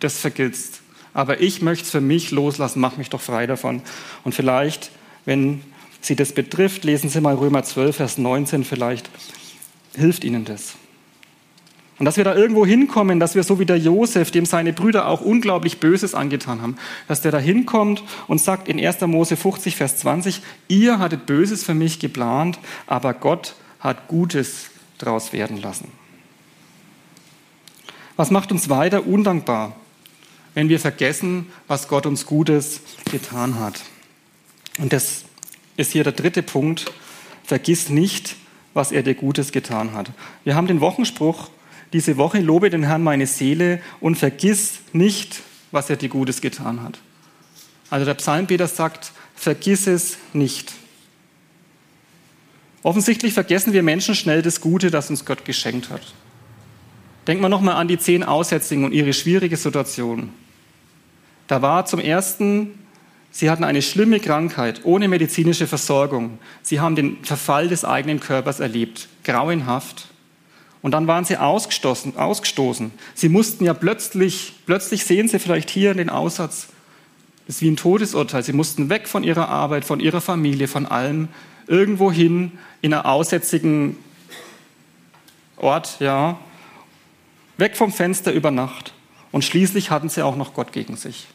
das 0.00 0.18
vergiltst. 0.18 0.80
Aber 1.12 1.40
ich 1.40 1.62
möchte 1.62 1.84
es 1.84 1.90
für 1.90 2.00
mich 2.00 2.30
loslassen, 2.30 2.80
mach 2.80 2.98
mich 2.98 3.10
doch 3.10 3.20
frei 3.20 3.46
davon. 3.46 3.82
Und 4.22 4.34
vielleicht, 4.34 4.90
wenn 5.24 5.62
Sie 6.02 6.14
das 6.14 6.32
betrifft, 6.32 6.84
lesen 6.84 7.08
Sie 7.08 7.20
mal 7.20 7.34
Römer 7.34 7.64
12, 7.64 7.96
Vers 7.96 8.18
19, 8.18 8.64
vielleicht 8.64 9.10
hilft 9.96 10.24
Ihnen 10.24 10.44
das. 10.44 10.76
Und 11.98 12.04
dass 12.04 12.18
wir 12.18 12.24
da 12.24 12.34
irgendwo 12.34 12.66
hinkommen, 12.66 13.20
dass 13.20 13.34
wir 13.34 13.42
so 13.42 13.58
wie 13.58 13.64
der 13.64 13.78
Josef, 13.78 14.30
dem 14.30 14.44
seine 14.44 14.74
Brüder 14.74 15.08
auch 15.08 15.22
unglaublich 15.22 15.80
Böses 15.80 16.14
angetan 16.14 16.60
haben, 16.60 16.76
dass 17.08 17.22
der 17.22 17.32
da 17.32 17.38
hinkommt 17.38 18.02
und 18.26 18.40
sagt 18.40 18.68
in 18.68 18.84
1. 18.84 19.00
Mose 19.02 19.36
50, 19.36 19.76
Vers 19.76 19.96
20, 19.98 20.42
ihr 20.68 20.98
hattet 20.98 21.24
Böses 21.24 21.64
für 21.64 21.74
mich 21.74 21.98
geplant, 21.98 22.58
aber 22.86 23.14
Gott 23.14 23.54
hat 23.80 24.08
Gutes 24.08 24.66
daraus 24.98 25.32
werden 25.32 25.60
lassen. 25.60 25.90
Was 28.16 28.30
macht 28.30 28.52
uns 28.52 28.68
weiter 28.68 29.06
undankbar, 29.06 29.76
wenn 30.54 30.68
wir 30.68 30.80
vergessen, 30.80 31.46
was 31.66 31.88
Gott 31.88 32.04
uns 32.04 32.26
Gutes 32.26 32.80
getan 33.10 33.58
hat? 33.58 33.82
Und 34.78 34.92
das 34.92 35.24
ist 35.76 35.92
hier 35.92 36.04
der 36.04 36.12
dritte 36.12 36.42
Punkt. 36.42 36.92
Vergiss 37.44 37.88
nicht, 37.88 38.36
was 38.74 38.92
er 38.92 39.02
dir 39.02 39.14
Gutes 39.14 39.52
getan 39.52 39.94
hat. 39.94 40.10
Wir 40.44 40.54
haben 40.54 40.66
den 40.66 40.80
Wochenspruch 40.80 41.48
diese 41.92 42.16
Woche, 42.16 42.40
lobe 42.40 42.70
den 42.70 42.84
Herrn 42.84 43.02
meine 43.02 43.26
Seele 43.26 43.80
und 44.00 44.16
vergiss 44.16 44.80
nicht, 44.92 45.40
was 45.70 45.90
er 45.90 45.96
dir 45.96 46.08
Gutes 46.08 46.40
getan 46.40 46.82
hat. 46.82 46.98
Also 47.90 48.04
der 48.04 48.14
Psalmbeter 48.14 48.66
sagt, 48.66 49.12
vergiss 49.34 49.86
es 49.86 50.18
nicht. 50.32 50.72
Offensichtlich 52.82 53.32
vergessen 53.34 53.72
wir 53.72 53.82
Menschen 53.82 54.14
schnell 54.14 54.42
das 54.42 54.60
Gute, 54.60 54.90
das 54.90 55.10
uns 55.10 55.24
Gott 55.24 55.44
geschenkt 55.44 55.90
hat. 55.90 56.02
Denkt 57.26 57.42
man 57.42 57.50
nochmal 57.50 57.74
an 57.76 57.88
die 57.88 57.98
zehn 57.98 58.22
Aussätzigen 58.22 58.84
und 58.84 58.92
ihre 58.92 59.12
schwierige 59.12 59.56
Situation. 59.56 60.30
Da 61.48 61.62
war 61.62 61.86
zum 61.86 62.00
ersten, 62.00 62.78
sie 63.30 63.50
hatten 63.50 63.64
eine 63.64 63.82
schlimme 63.82 64.20
Krankheit 64.20 64.82
ohne 64.84 65.08
medizinische 65.08 65.66
Versorgung. 65.66 66.38
Sie 66.62 66.80
haben 66.80 66.96
den 66.96 67.24
Verfall 67.24 67.68
des 67.68 67.84
eigenen 67.84 68.20
Körpers 68.20 68.60
erlebt, 68.60 69.08
grauenhaft. 69.24 70.08
Und 70.82 70.92
dann 70.92 71.06
waren 71.06 71.24
sie 71.24 71.36
ausgestoßen, 71.36 72.16
ausgestoßen. 72.16 72.92
Sie 73.14 73.28
mussten 73.28 73.64
ja 73.64 73.74
plötzlich, 73.74 74.52
plötzlich 74.66 75.04
sehen 75.04 75.28
sie 75.28 75.38
vielleicht 75.38 75.70
hier 75.70 75.94
den 75.94 76.10
Aussatz, 76.10 76.68
das 77.46 77.56
ist 77.56 77.62
wie 77.62 77.70
ein 77.70 77.76
Todesurteil. 77.76 78.42
Sie 78.42 78.52
mussten 78.52 78.88
weg 78.88 79.06
von 79.06 79.22
ihrer 79.22 79.48
Arbeit, 79.48 79.84
von 79.84 80.00
ihrer 80.00 80.20
Familie, 80.20 80.66
von 80.66 80.84
allem, 80.84 81.28
irgendwo 81.68 82.10
hin 82.10 82.52
in 82.82 82.92
einer 82.92 83.06
aussätzigen 83.06 83.96
Ort, 85.56 85.96
ja, 86.00 86.38
weg 87.56 87.76
vom 87.76 87.92
Fenster 87.92 88.32
über 88.32 88.50
Nacht. 88.50 88.92
Und 89.32 89.44
schließlich 89.44 89.90
hatten 89.90 90.08
sie 90.08 90.22
auch 90.22 90.36
noch 90.36 90.54
Gott 90.54 90.72
gegen 90.72 90.96
sich. 90.96 91.26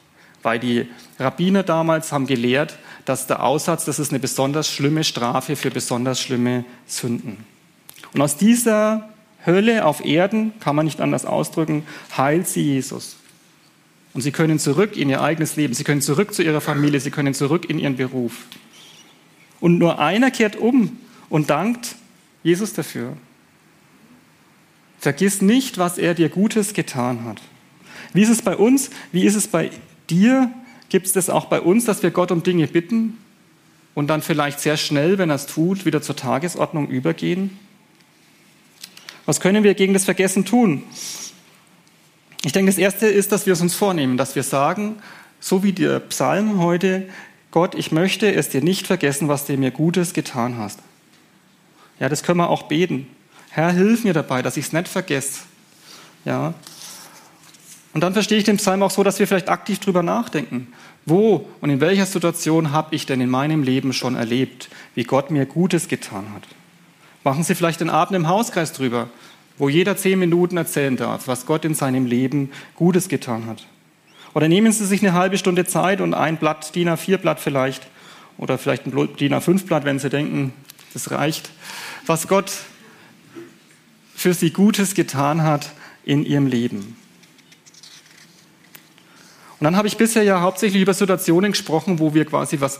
Weil 0.44 0.60
die 0.60 0.88
Rabbiner 1.20 1.64
damals 1.64 2.12
haben 2.12 2.28
gelehrt, 2.28 2.78
dass 3.06 3.28
der 3.28 3.44
Aussatz, 3.44 3.86
das 3.86 4.00
ist 4.00 4.12
eine 4.12 4.20
besonders 4.20 4.70
schlimme 4.70 5.04
Strafe 5.04 5.56
für 5.56 5.72
besonders 5.72 6.20
schlimme 6.20 6.66
Sünden. 6.88 7.46
Und 8.14 8.22
aus 8.22 8.38
dieser 8.38 9.10
Hölle 9.46 9.86
auf 9.86 10.06
Erden, 10.06 10.54
kann 10.60 10.76
man 10.76 10.86
nicht 10.86 11.02
anders 11.02 11.26
ausdrücken, 11.26 11.84
heilt 12.16 12.48
sie 12.48 12.62
Jesus. 12.62 13.18
Und 14.14 14.22
sie 14.22 14.32
können 14.32 14.60
zurück 14.60 14.98
in 14.98 15.10
ihr 15.10 15.22
eigenes 15.22 15.56
Leben, 15.56 15.74
sie 15.74 15.84
können 15.84 16.02
zurück 16.02 16.34
zu 16.34 16.44
ihrer 16.44 16.62
Familie, 16.62 17.00
sie 17.00 17.12
können 17.12 17.34
zurück 17.34 17.70
in 17.70 17.80
ihren 17.80 17.96
Beruf. 17.96 18.46
Und 19.60 19.78
nur 19.78 20.00
einer 20.00 20.32
kehrt 20.32 20.56
um 20.56 20.98
und 21.30 21.50
dankt 21.50 21.96
Jesus 22.44 22.74
dafür. 22.74 23.16
Vergiss 25.00 25.42
nicht, 25.42 25.78
was 25.78 25.98
er 25.98 26.14
dir 26.14 26.30
Gutes 26.30 26.74
getan 26.74 27.24
hat. 27.24 27.42
Wie 28.14 28.22
ist 28.22 28.30
es 28.30 28.42
bei 28.42 28.56
uns? 28.56 28.90
Wie 29.12 29.26
ist 29.26 29.36
es 29.36 29.48
bei 29.48 29.72
dir? 30.10 30.52
Gibt 30.90 31.08
es 31.08 31.14
das 31.14 31.30
auch 31.30 31.46
bei 31.46 31.62
uns, 31.62 31.86
dass 31.86 32.04
wir 32.04 32.12
Gott 32.12 32.32
um 32.32 32.44
Dinge 32.44 32.68
bitten 32.68 33.18
und 33.96 34.08
dann 34.08 34.22
vielleicht 34.22 34.60
sehr 34.60 34.78
schnell, 34.78 35.18
wenn 35.18 35.30
er 35.30 35.38
es 35.38 35.46
tut, 35.46 35.86
wieder 35.86 36.02
zur 36.02 36.16
Tagesordnung 36.16 36.90
übergehen? 36.90 37.58
Was 39.32 39.40
können 39.40 39.64
wir 39.64 39.76
gegen 39.76 39.94
das 39.94 40.04
Vergessen 40.04 40.44
tun? 40.44 40.84
Ich 42.44 42.52
denke, 42.52 42.70
das 42.70 42.78
Erste 42.78 43.08
ist, 43.08 43.32
dass 43.32 43.46
wir 43.46 43.54
es 43.54 43.62
uns 43.62 43.74
vornehmen, 43.74 44.18
dass 44.18 44.36
wir 44.36 44.44
sagen, 44.44 44.98
so 45.40 45.64
wie 45.64 45.72
der 45.72 46.02
Psalm 46.02 46.62
heute, 46.62 47.08
Gott, 47.50 47.74
ich 47.74 47.94
möchte 47.94 48.36
es 48.36 48.50
dir 48.50 48.62
nicht 48.62 48.88
vergessen, 48.88 49.30
was 49.30 49.46
du 49.46 49.56
mir 49.56 49.72
Gutes 49.72 50.12
getan 50.12 50.58
hast. 50.58 50.80
Ja, 51.98 52.10
das 52.10 52.24
können 52.24 52.40
wir 52.40 52.50
auch 52.50 52.64
beten. 52.64 53.08
Herr, 53.52 53.72
hilf 53.72 54.04
mir 54.04 54.12
dabei, 54.12 54.42
dass 54.42 54.58
ich 54.58 54.66
es 54.66 54.74
nicht 54.74 54.90
vergesse. 54.90 55.44
Ja. 56.26 56.54
Und 57.94 58.02
dann 58.02 58.12
verstehe 58.12 58.38
ich 58.38 58.44
den 58.44 58.58
Psalm 58.58 58.84
auch 58.84 58.92
so, 58.92 59.02
dass 59.02 59.18
wir 59.18 59.28
vielleicht 59.28 59.48
aktiv 59.48 59.80
drüber 59.80 60.04
nachdenken. 60.04 60.74
Wo 61.06 61.48
und 61.62 61.70
in 61.70 61.80
welcher 61.80 62.06
Situation 62.06 62.74
habe 62.74 62.94
ich 62.94 63.06
denn 63.06 63.22
in 63.22 63.30
meinem 63.30 63.64
Leben 63.64 63.94
schon 63.94 64.16
erlebt, 64.16 64.68
wie 64.94 65.06
Gott 65.06 65.32
mir 65.32 65.46
Gutes 65.46 65.88
getan 65.88 66.34
hat? 66.36 66.44
Machen 67.24 67.44
Sie 67.44 67.56
vielleicht 67.56 67.82
den 67.82 67.90
Abend 67.90 68.16
im 68.16 68.28
Hauskreis 68.28 68.74
drüber, 68.74 69.10
wo 69.58 69.70
jeder 69.70 69.96
zehn 69.96 70.18
Minuten 70.18 70.58
erzählen 70.58 70.98
darf, 70.98 71.28
was 71.28 71.46
Gott 71.46 71.66
in 71.66 71.76
seinem 71.76 72.06
Leben 72.06 72.52
Gutes 72.76 73.10
getan 73.10 73.46
hat. 73.46 73.68
Oder 74.34 74.48
nehmen 74.48 74.72
Sie 74.72 74.86
sich 74.86 75.02
eine 75.02 75.14
halbe 75.14 75.38
Stunde 75.38 75.66
Zeit 75.66 76.02
und 76.02 76.14
ein 76.14 76.38
Blatt, 76.38 76.74
DIN 76.74 76.90
A4-Blatt 76.90 77.40
vielleicht, 77.40 77.88
oder 78.38 78.58
vielleicht 78.58 78.88
ein 78.88 78.92
DIN 78.92 79.34
A5-Blatt, 79.34 79.86
wenn 79.86 80.00
Sie 80.00 80.10
denken, 80.10 80.54
das 80.94 81.12
reicht, 81.12 81.52
was 82.06 82.28
Gott 82.28 82.52
für 84.16 84.34
Sie 84.34 84.52
Gutes 84.52 84.96
getan 84.96 85.44
hat 85.44 85.74
in 86.04 86.26
Ihrem 86.26 86.48
Leben. 86.48 86.98
Und 89.60 89.66
dann 89.66 89.76
habe 89.76 89.88
ich 89.88 89.98
bisher 89.98 90.24
ja 90.24 90.42
hauptsächlich 90.42 90.82
über 90.82 90.96
Situationen 90.96 91.52
gesprochen, 91.52 92.00
wo 92.00 92.16
wir 92.16 92.26
quasi 92.26 92.62
was 92.62 92.80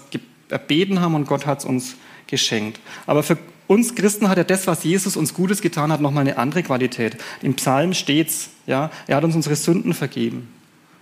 erbeten 0.50 1.00
haben 1.00 1.14
und 1.14 1.28
Gott 1.28 1.46
hat 1.46 1.60
es 1.60 1.66
uns 1.66 1.96
geschenkt. 2.32 2.80
Aber 3.06 3.22
für 3.22 3.38
uns 3.68 3.94
Christen 3.94 4.28
hat 4.28 4.38
ja 4.38 4.44
das, 4.44 4.66
was 4.66 4.84
Jesus 4.84 5.16
uns 5.16 5.36
Gutes 5.36 5.62
getan 5.62 5.92
hat, 5.92 6.02
nochmal 6.02 6.22
eine 6.22 6.38
andere 6.38 6.64
Qualität. 6.64 7.18
Im 7.44 7.54
Psalm 7.54 7.94
steht's, 7.94 8.50
ja, 8.66 8.90
er 9.06 9.18
hat 9.18 9.24
uns 9.24 9.36
unsere 9.36 9.56
Sünden 9.56 9.94
vergeben. 9.94 10.50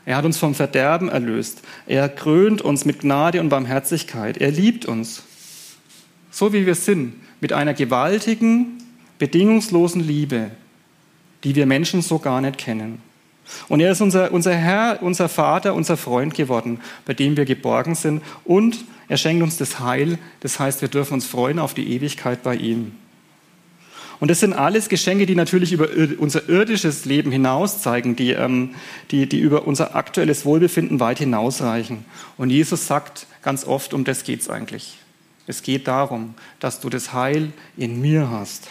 Er 0.06 0.18
hat 0.18 0.26
uns 0.26 0.38
vom 0.38 0.56
Verderben 0.56 1.08
erlöst. 1.08 1.62
Er 1.88 2.10
krönt 2.10 2.62
uns 2.62 2.84
mit 2.84 3.00
Gnade 3.00 3.40
und 3.40 3.50
Barmherzigkeit. 3.50 4.38
Er 4.38 4.52
liebt 4.52 4.86
uns, 4.86 5.24
so 6.32 6.52
wie 6.52 6.66
wir 6.66 6.76
sind, 6.76 7.16
mit 7.42 7.54
einer 7.54 7.74
gewaltigen, 7.74 8.84
bedingungslosen 9.18 10.02
Liebe, 10.02 10.52
die 11.44 11.56
wir 11.56 11.66
Menschen 11.66 12.02
so 12.02 12.20
gar 12.20 12.42
nicht 12.42 12.58
kennen. 12.58 13.02
Und 13.68 13.80
er 13.80 13.92
ist 13.92 14.02
unser, 14.02 14.32
unser 14.32 14.56
Herr, 14.56 15.00
unser 15.02 15.30
Vater, 15.30 15.74
unser 15.74 15.98
Freund 15.98 16.34
geworden, 16.34 16.80
bei 17.06 17.14
dem 17.14 17.38
wir 17.38 17.46
geborgen 17.46 17.96
sind. 17.96 18.22
Und 18.46 18.86
er 19.08 19.18
schenkt 19.18 19.44
uns 19.44 19.58
das 19.58 19.80
Heil. 19.80 20.18
Das 20.40 20.60
heißt, 20.60 20.82
wir 20.82 20.90
dürfen 20.90 21.16
uns 21.16 21.26
freuen 21.26 21.60
auf 21.60 21.74
die 21.74 21.92
Ewigkeit 21.94 22.44
bei 22.44 22.56
ihm. 22.56 22.94
Und 24.20 24.30
das 24.30 24.42
sind 24.42 24.54
alles 24.54 24.90
Geschenke, 24.90 25.26
die 25.26 25.36
natürlich 25.36 25.72
über 25.72 25.88
unser 26.18 26.50
irdisches 26.50 27.06
Leben 27.06 27.32
hinaus 27.32 27.82
zeigen, 27.82 28.16
die, 28.16 28.32
ähm, 28.32 28.76
die, 29.12 29.28
die 29.30 29.40
über 29.40 29.66
unser 29.66 29.96
aktuelles 29.96 30.46
Wohlbefinden 30.46 31.00
weit 31.00 31.20
hinausreichen. 31.20 32.04
Und 32.38 32.50
Jesus 32.50 32.86
sagt 32.86 33.28
ganz 33.42 33.66
oft, 33.66 33.94
um 33.94 34.04
das 34.04 34.26
geht 34.26 34.42
es 34.42 34.50
eigentlich. 34.50 34.98
Es 35.48 35.64
geht 35.64 35.88
darum, 35.88 36.36
dass 36.60 36.82
du 36.82 36.90
das 36.90 37.14
Heil 37.14 37.54
in 37.78 38.02
mir 38.02 38.30
hast. 38.30 38.68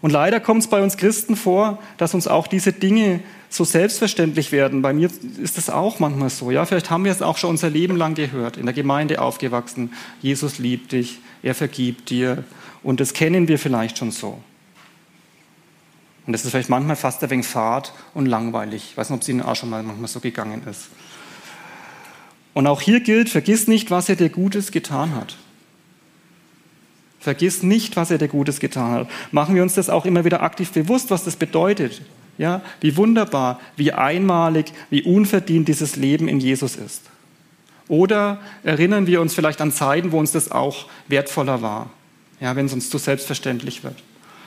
Und 0.00 0.10
leider 0.10 0.40
kommt 0.40 0.62
es 0.62 0.68
bei 0.68 0.82
uns 0.82 0.96
Christen 0.96 1.34
vor, 1.34 1.78
dass 1.96 2.14
uns 2.14 2.28
auch 2.28 2.46
diese 2.46 2.72
Dinge 2.72 3.20
so 3.50 3.64
selbstverständlich 3.64 4.52
werden. 4.52 4.82
Bei 4.82 4.92
mir 4.92 5.10
ist 5.42 5.56
das 5.56 5.70
auch 5.70 5.98
manchmal 5.98 6.30
so. 6.30 6.50
Ja, 6.50 6.64
vielleicht 6.66 6.90
haben 6.90 7.04
wir 7.04 7.12
es 7.12 7.22
auch 7.22 7.38
schon 7.38 7.50
unser 7.50 7.70
Leben 7.70 7.96
lang 7.96 8.14
gehört, 8.14 8.56
in 8.56 8.66
der 8.66 8.74
Gemeinde 8.74 9.20
aufgewachsen. 9.20 9.92
Jesus 10.20 10.58
liebt 10.58 10.92
dich, 10.92 11.18
er 11.42 11.54
vergibt 11.54 12.10
dir, 12.10 12.44
und 12.82 13.00
das 13.00 13.12
kennen 13.12 13.48
wir 13.48 13.58
vielleicht 13.58 13.98
schon 13.98 14.12
so. 14.12 14.38
Und 16.26 16.32
das 16.32 16.44
ist 16.44 16.50
vielleicht 16.50 16.68
manchmal 16.68 16.96
fast 16.96 17.22
ein 17.24 17.30
wenig 17.30 17.46
fad 17.46 17.92
und 18.14 18.26
langweilig. 18.26 18.88
Ich 18.90 18.96
weiß 18.96 19.08
nicht, 19.10 19.16
ob 19.16 19.22
es 19.22 19.28
Ihnen 19.28 19.42
auch 19.42 19.56
schon 19.56 19.70
mal 19.70 19.82
manchmal 19.82 20.08
so 20.08 20.20
gegangen 20.20 20.62
ist. 20.68 20.88
Und 22.52 22.66
auch 22.66 22.82
hier 22.82 23.00
gilt, 23.00 23.30
vergiss 23.30 23.66
nicht, 23.66 23.90
was 23.90 24.08
er 24.08 24.16
dir 24.16 24.28
Gutes 24.28 24.70
getan 24.70 25.14
hat. 25.14 25.36
Vergiss 27.28 27.62
nicht, 27.62 27.96
was 27.96 28.10
er 28.10 28.18
dir 28.18 28.28
Gutes 28.28 28.60
getan 28.60 28.92
hat. 28.92 29.10
Machen 29.32 29.54
wir 29.54 29.62
uns 29.62 29.74
das 29.74 29.90
auch 29.90 30.04
immer 30.04 30.24
wieder 30.24 30.42
aktiv 30.42 30.72
bewusst, 30.72 31.10
was 31.10 31.24
das 31.24 31.36
bedeutet. 31.36 32.02
Ja, 32.36 32.62
wie 32.80 32.96
wunderbar, 32.96 33.58
wie 33.76 33.92
einmalig, 33.92 34.72
wie 34.90 35.02
unverdient 35.02 35.66
dieses 35.66 35.96
Leben 35.96 36.28
in 36.28 36.38
Jesus 36.38 36.76
ist. 36.76 37.02
Oder 37.88 38.38
erinnern 38.62 39.06
wir 39.06 39.20
uns 39.20 39.34
vielleicht 39.34 39.60
an 39.60 39.72
Zeiten, 39.72 40.12
wo 40.12 40.18
uns 40.18 40.32
das 40.32 40.52
auch 40.52 40.86
wertvoller 41.08 41.62
war 41.62 41.90
ja, 42.40 42.56
wenn 42.56 42.66
es 42.66 42.72
uns 42.72 42.90
zu 42.90 42.98
selbstverständlich 42.98 43.84
wird. 43.84 43.96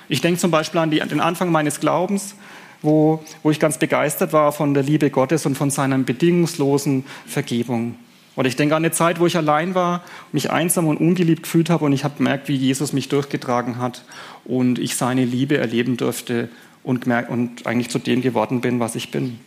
Ich 0.08 0.22
denke 0.22 0.40
zum 0.40 0.52
Beispiel 0.52 0.80
an, 0.80 0.92
die, 0.92 1.00
den 1.00 1.20
Anfang 1.20 1.52
meines 1.52 1.80
Glaubens, 1.80 2.36
wo, 2.82 3.24
wo 3.44 3.52
ich 3.52 3.60
ganz 3.60 3.78
begeistert 3.78 4.34
war 4.34 4.52
von 4.52 4.74
der 4.74 4.84
Liebe 4.84 5.10
Gottes 5.10 5.46
und 5.46 5.56
von 5.56 5.70
seiner 5.70 5.98
bedingungslosen 6.00 7.06
Vergebung. 7.26 7.96
Oder 8.36 8.48
ich 8.48 8.56
denke 8.56 8.76
an 8.76 8.84
eine 8.84 8.94
Zeit, 8.94 9.20
wo 9.20 9.26
ich 9.26 9.36
allein 9.36 9.76
war, 9.76 10.04
mich 10.32 10.52
einsam 10.52 10.88
und 10.88 10.98
ungeliebt 10.98 11.44
gefühlt 11.44 11.70
habe 11.70 11.86
und 11.86 11.94
ich 11.94 12.04
habe 12.04 12.18
gemerkt, 12.18 12.48
wie 12.48 12.56
Jesus 12.56 12.94
mich 12.94 13.10
durchgetragen 13.10 13.78
hat 13.78 14.04
und 14.46 14.80
ich 14.80 14.96
seine 14.96 15.26
Liebe 15.26 15.58
erleben 15.58 15.98
durfte 15.98 16.50
und, 16.84 17.02
gemerkt, 17.02 17.30
und 17.30 17.68
eigentlich 17.68 17.90
zu 17.90 18.00
dem 18.00 18.22
geworden 18.22 18.62
bin, 18.62 18.80
was 18.80 18.96
ich 18.96 19.12
bin. 19.12 19.40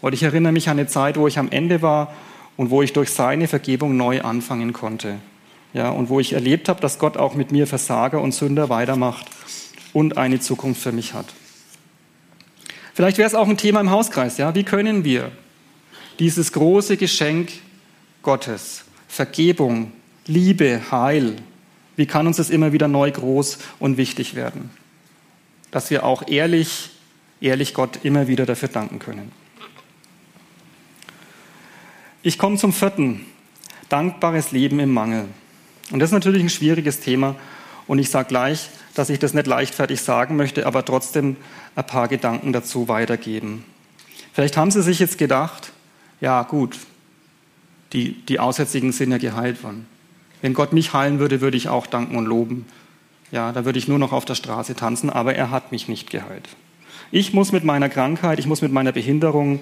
Oder 0.00 0.14
ich 0.14 0.24
erinnere 0.24 0.52
mich 0.52 0.68
an 0.68 0.78
eine 0.78 0.88
Zeit, 0.88 1.16
wo 1.16 1.26
ich 1.28 1.38
am 1.38 1.50
Ende 1.50 1.82
war 1.82 2.12
und 2.56 2.70
wo 2.70 2.82
ich 2.82 2.92
durch 2.92 3.10
seine 3.10 3.48
Vergebung 3.48 3.96
neu 3.96 4.22
anfangen 4.22 4.72
konnte 4.72 5.18
ja, 5.72 5.90
und 5.90 6.08
wo 6.08 6.20
ich 6.20 6.32
erlebt 6.32 6.68
habe, 6.68 6.80
dass 6.80 6.98
Gott 6.98 7.16
auch 7.16 7.34
mit 7.34 7.52
mir 7.52 7.66
Versager 7.66 8.20
und 8.20 8.32
Sünder 8.32 8.68
weitermacht 8.68 9.26
und 9.92 10.16
eine 10.16 10.40
Zukunft 10.40 10.82
für 10.82 10.92
mich 10.92 11.14
hat. 11.14 11.26
Vielleicht 12.94 13.18
wäre 13.18 13.28
es 13.28 13.34
auch 13.34 13.48
ein 13.48 13.58
Thema 13.58 13.80
im 13.80 13.90
Hauskreis. 13.90 14.38
Ja? 14.38 14.54
Wie 14.54 14.64
können 14.64 15.04
wir 15.04 15.30
dieses 16.18 16.52
große 16.52 16.96
Geschenk 16.96 17.50
Gottes, 18.26 18.82
Vergebung, 19.06 19.92
Liebe, 20.26 20.90
Heil, 20.90 21.36
wie 21.94 22.06
kann 22.06 22.26
uns 22.26 22.38
das 22.38 22.50
immer 22.50 22.72
wieder 22.72 22.88
neu 22.88 23.08
groß 23.08 23.58
und 23.78 23.98
wichtig 23.98 24.34
werden? 24.34 24.70
Dass 25.70 25.90
wir 25.90 26.04
auch 26.04 26.26
ehrlich, 26.26 26.90
ehrlich 27.40 27.72
Gott 27.72 28.00
immer 28.02 28.26
wieder 28.26 28.44
dafür 28.44 28.68
danken 28.68 28.98
können. 28.98 29.30
Ich 32.24 32.36
komme 32.36 32.56
zum 32.56 32.72
vierten, 32.72 33.24
dankbares 33.90 34.50
Leben 34.50 34.80
im 34.80 34.92
Mangel. 34.92 35.26
Und 35.92 36.00
das 36.00 36.08
ist 36.08 36.14
natürlich 36.14 36.42
ein 36.42 36.50
schwieriges 36.50 36.98
Thema. 36.98 37.36
Und 37.86 38.00
ich 38.00 38.10
sage 38.10 38.26
gleich, 38.26 38.70
dass 38.94 39.08
ich 39.08 39.20
das 39.20 39.34
nicht 39.34 39.46
leichtfertig 39.46 40.00
sagen 40.00 40.34
möchte, 40.34 40.66
aber 40.66 40.84
trotzdem 40.84 41.36
ein 41.76 41.86
paar 41.86 42.08
Gedanken 42.08 42.52
dazu 42.52 42.88
weitergeben. 42.88 43.64
Vielleicht 44.32 44.56
haben 44.56 44.72
Sie 44.72 44.82
sich 44.82 44.98
jetzt 44.98 45.16
gedacht, 45.16 45.70
ja 46.20 46.42
gut, 46.42 46.76
die, 47.92 48.12
die 48.26 48.40
Aussätzigen 48.40 48.92
sind 48.92 49.12
ja 49.12 49.18
geheilt 49.18 49.62
worden. 49.62 49.86
Wenn 50.42 50.54
Gott 50.54 50.72
mich 50.72 50.92
heilen 50.92 51.18
würde, 51.18 51.40
würde 51.40 51.56
ich 51.56 51.68
auch 51.68 51.86
danken 51.86 52.16
und 52.16 52.26
loben. 52.26 52.66
Ja, 53.32 53.52
da 53.52 53.64
würde 53.64 53.78
ich 53.78 53.88
nur 53.88 53.98
noch 53.98 54.12
auf 54.12 54.24
der 54.24 54.34
Straße 54.34 54.74
tanzen, 54.74 55.10
aber 55.10 55.34
er 55.34 55.50
hat 55.50 55.72
mich 55.72 55.88
nicht 55.88 56.10
geheilt. 56.10 56.48
Ich 57.10 57.32
muss 57.32 57.52
mit 57.52 57.64
meiner 57.64 57.88
Krankheit, 57.88 58.38
ich 58.38 58.46
muss 58.46 58.62
mit 58.62 58.72
meiner 58.72 58.92
Behinderung 58.92 59.60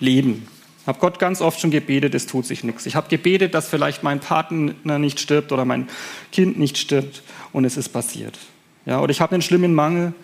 leben 0.00 0.46
habe 0.88 1.00
Gott 1.00 1.18
ganz 1.18 1.42
oft 1.42 1.60
schon 1.60 1.70
gebetet, 1.70 2.14
es 2.14 2.26
tut 2.26 2.46
sich 2.46 2.64
nichts. 2.64 2.86
Ich 2.86 2.96
habe 2.96 3.10
gebetet, 3.10 3.52
dass 3.52 3.68
vielleicht 3.68 4.02
mein 4.02 4.20
Partner 4.20 4.98
nicht 4.98 5.20
stirbt 5.20 5.52
oder 5.52 5.66
mein 5.66 5.86
Kind 6.32 6.58
nicht 6.58 6.78
stirbt 6.78 7.22
und 7.52 7.66
es 7.66 7.76
ist 7.76 7.90
passiert. 7.90 8.38
Ja, 8.86 9.00
oder 9.00 9.10
ich 9.10 9.20
habe 9.20 9.32
einen 9.32 9.42
schlimmen 9.42 9.74
Mangel, 9.74 10.14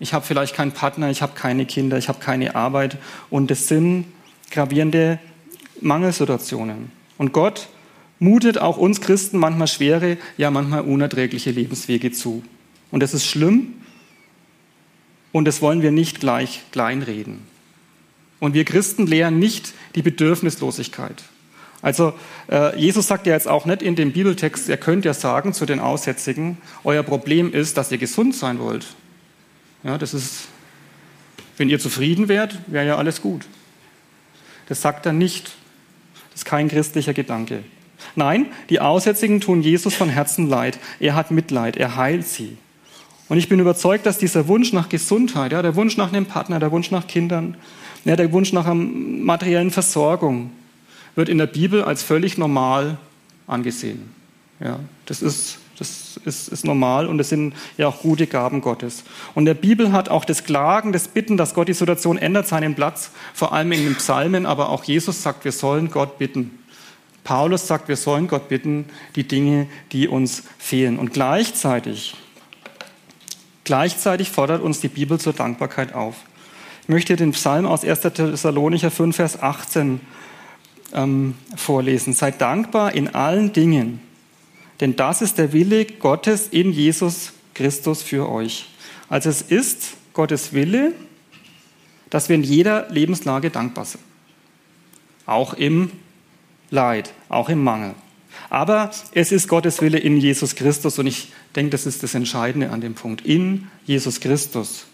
ich 0.00 0.12
habe 0.12 0.24
vielleicht 0.24 0.54
keinen 0.54 0.72
Partner, 0.72 1.08
ich 1.08 1.22
habe 1.22 1.32
keine 1.34 1.64
Kinder, 1.64 1.96
ich 1.96 2.08
habe 2.08 2.20
keine 2.20 2.54
Arbeit 2.54 2.98
und 3.30 3.50
es 3.50 3.68
sind 3.68 4.04
gravierende 4.50 5.18
Mangelsituationen. 5.82 6.90
Und 7.18 7.32
Gott 7.32 7.68
mutet 8.18 8.58
auch 8.58 8.76
uns 8.76 9.00
Christen 9.00 9.38
manchmal 9.38 9.66
schwere, 9.66 10.16
ja 10.36 10.50
manchmal 10.50 10.82
unerträgliche 10.82 11.50
Lebenswege 11.50 12.12
zu. 12.12 12.42
Und 12.90 13.02
das 13.02 13.14
ist 13.14 13.26
schlimm 13.26 13.74
und 15.32 15.46
das 15.46 15.60
wollen 15.60 15.82
wir 15.82 15.90
nicht 15.90 16.20
gleich 16.20 16.62
kleinreden. 16.70 17.40
Und 18.38 18.54
wir 18.54 18.64
Christen 18.64 19.06
lehren 19.06 19.38
nicht 19.38 19.72
die 19.94 20.02
Bedürfnislosigkeit. 20.02 21.22
Also 21.80 22.14
äh, 22.48 22.78
Jesus 22.78 23.08
sagt 23.08 23.26
ja 23.26 23.34
jetzt 23.34 23.48
auch 23.48 23.66
nicht 23.66 23.82
in 23.82 23.96
dem 23.96 24.12
Bibeltext, 24.12 24.68
ihr 24.68 24.76
könnt 24.76 25.04
ja 25.04 25.14
sagen 25.14 25.52
zu 25.52 25.66
den 25.66 25.80
Aussätzigen, 25.80 26.58
euer 26.84 27.02
Problem 27.02 27.52
ist, 27.52 27.76
dass 27.76 27.90
ihr 27.90 27.98
gesund 27.98 28.36
sein 28.36 28.60
wollt. 28.60 28.86
Ja, 29.82 29.98
das 29.98 30.14
ist, 30.14 30.48
wenn 31.56 31.68
ihr 31.68 31.80
zufrieden 31.80 32.28
wärt, 32.28 32.58
wäre 32.68 32.86
ja 32.86 32.96
alles 32.96 33.20
gut. 33.20 33.46
Das 34.68 34.80
sagt 34.80 35.06
er 35.06 35.12
nicht. 35.12 35.52
Das 36.32 36.42
ist 36.42 36.44
kein 36.44 36.68
christlicher 36.68 37.12
Gedanke. 37.12 37.62
Nein, 38.16 38.46
die 38.68 38.80
Aussätzigen 38.80 39.40
tun 39.40 39.62
Jesus 39.62 39.94
von 39.94 40.08
Herzen 40.08 40.48
leid. 40.48 40.78
Er 40.98 41.14
hat 41.14 41.30
Mitleid, 41.30 41.76
er 41.76 41.96
heilt 41.96 42.26
sie. 42.26 42.56
Und 43.28 43.38
ich 43.38 43.48
bin 43.48 43.60
überzeugt, 43.60 44.04
dass 44.06 44.18
dieser 44.18 44.48
Wunsch 44.48 44.72
nach 44.72 44.88
Gesundheit, 44.88 45.52
ja, 45.52 45.62
der 45.62 45.76
Wunsch 45.76 45.96
nach 45.96 46.12
einem 46.12 46.26
Partner, 46.26 46.58
der 46.58 46.72
Wunsch 46.72 46.90
nach 46.90 47.06
Kindern, 47.06 47.56
ja, 48.04 48.16
der 48.16 48.32
Wunsch 48.32 48.52
nach 48.52 48.66
einer 48.66 48.74
materiellen 48.74 49.70
Versorgung 49.70 50.50
wird 51.14 51.28
in 51.28 51.38
der 51.38 51.46
Bibel 51.46 51.84
als 51.84 52.02
völlig 52.02 52.38
normal 52.38 52.98
angesehen. 53.46 54.10
Ja, 54.60 54.78
das 55.06 55.22
ist 55.22 55.58
Das 55.78 56.20
ist, 56.24 56.48
ist 56.48 56.64
normal 56.64 57.06
und 57.06 57.18
es 57.20 57.28
sind 57.30 57.54
ja 57.78 57.88
auch 57.88 58.00
gute 58.00 58.26
Gaben 58.26 58.60
Gottes. 58.60 59.04
Und 59.34 59.46
der 59.46 59.54
Bibel 59.54 59.92
hat 59.92 60.08
auch 60.08 60.24
das 60.24 60.44
Klagen, 60.44 60.92
das 60.92 61.08
Bitten, 61.08 61.36
dass 61.36 61.54
Gott 61.54 61.68
die 61.68 61.74
Situation 61.74 62.18
ändert, 62.18 62.46
seinen 62.46 62.74
Platz, 62.74 63.10
vor 63.34 63.52
allem 63.52 63.72
in 63.72 63.84
den 63.84 63.94
Psalmen, 63.96 64.46
aber 64.46 64.68
auch 64.68 64.84
Jesus 64.84 65.22
sagt, 65.22 65.44
wir 65.44 65.52
sollen 65.52 65.90
Gott 65.90 66.18
bitten. 66.18 66.58
Paulus 67.24 67.66
sagt, 67.66 67.88
wir 67.88 67.96
sollen 67.96 68.26
Gott 68.26 68.48
bitten, 68.48 68.86
die 69.14 69.26
Dinge, 69.26 69.66
die 69.92 70.08
uns 70.08 70.42
fehlen. 70.58 70.98
Und 70.98 71.12
gleichzeitig, 71.12 72.14
gleichzeitig 73.64 74.30
fordert 74.30 74.62
uns 74.62 74.80
die 74.80 74.88
Bibel 74.88 75.20
zur 75.20 75.32
Dankbarkeit 75.32 75.94
auf. 75.94 76.16
Ich 76.82 76.88
möchte 76.88 77.14
den 77.14 77.30
Psalm 77.30 77.64
aus 77.64 77.84
1. 77.84 78.00
Thessalonicher 78.00 78.90
5, 78.90 79.14
Vers 79.14 79.40
18 79.40 80.00
ähm, 80.94 81.34
vorlesen. 81.54 82.12
Seid 82.12 82.40
dankbar 82.40 82.92
in 82.94 83.14
allen 83.14 83.52
Dingen, 83.52 84.00
denn 84.80 84.96
das 84.96 85.22
ist 85.22 85.38
der 85.38 85.52
Wille 85.52 85.84
Gottes 85.84 86.48
in 86.48 86.72
Jesus 86.72 87.32
Christus 87.54 88.02
für 88.02 88.28
euch. 88.28 88.66
Also 89.08 89.30
es 89.30 89.42
ist 89.42 89.94
Gottes 90.12 90.52
Wille, 90.52 90.92
dass 92.10 92.28
wir 92.28 92.36
in 92.36 92.42
jeder 92.42 92.88
Lebenslage 92.90 93.50
dankbar 93.50 93.84
sind. 93.84 94.02
Auch 95.26 95.54
im 95.54 95.90
Leid, 96.70 97.12
auch 97.28 97.48
im 97.48 97.62
Mangel. 97.62 97.94
Aber 98.50 98.90
es 99.12 99.32
ist 99.32 99.48
Gottes 99.48 99.80
Wille 99.80 99.98
in 99.98 100.18
Jesus 100.18 100.54
Christus 100.54 100.98
und 100.98 101.06
ich 101.06 101.32
denke, 101.54 101.70
das 101.70 101.86
ist 101.86 102.02
das 102.02 102.14
Entscheidende 102.14 102.70
an 102.70 102.80
dem 102.80 102.94
Punkt. 102.94 103.24
In 103.24 103.68
Jesus 103.84 104.20
Christus 104.20 104.86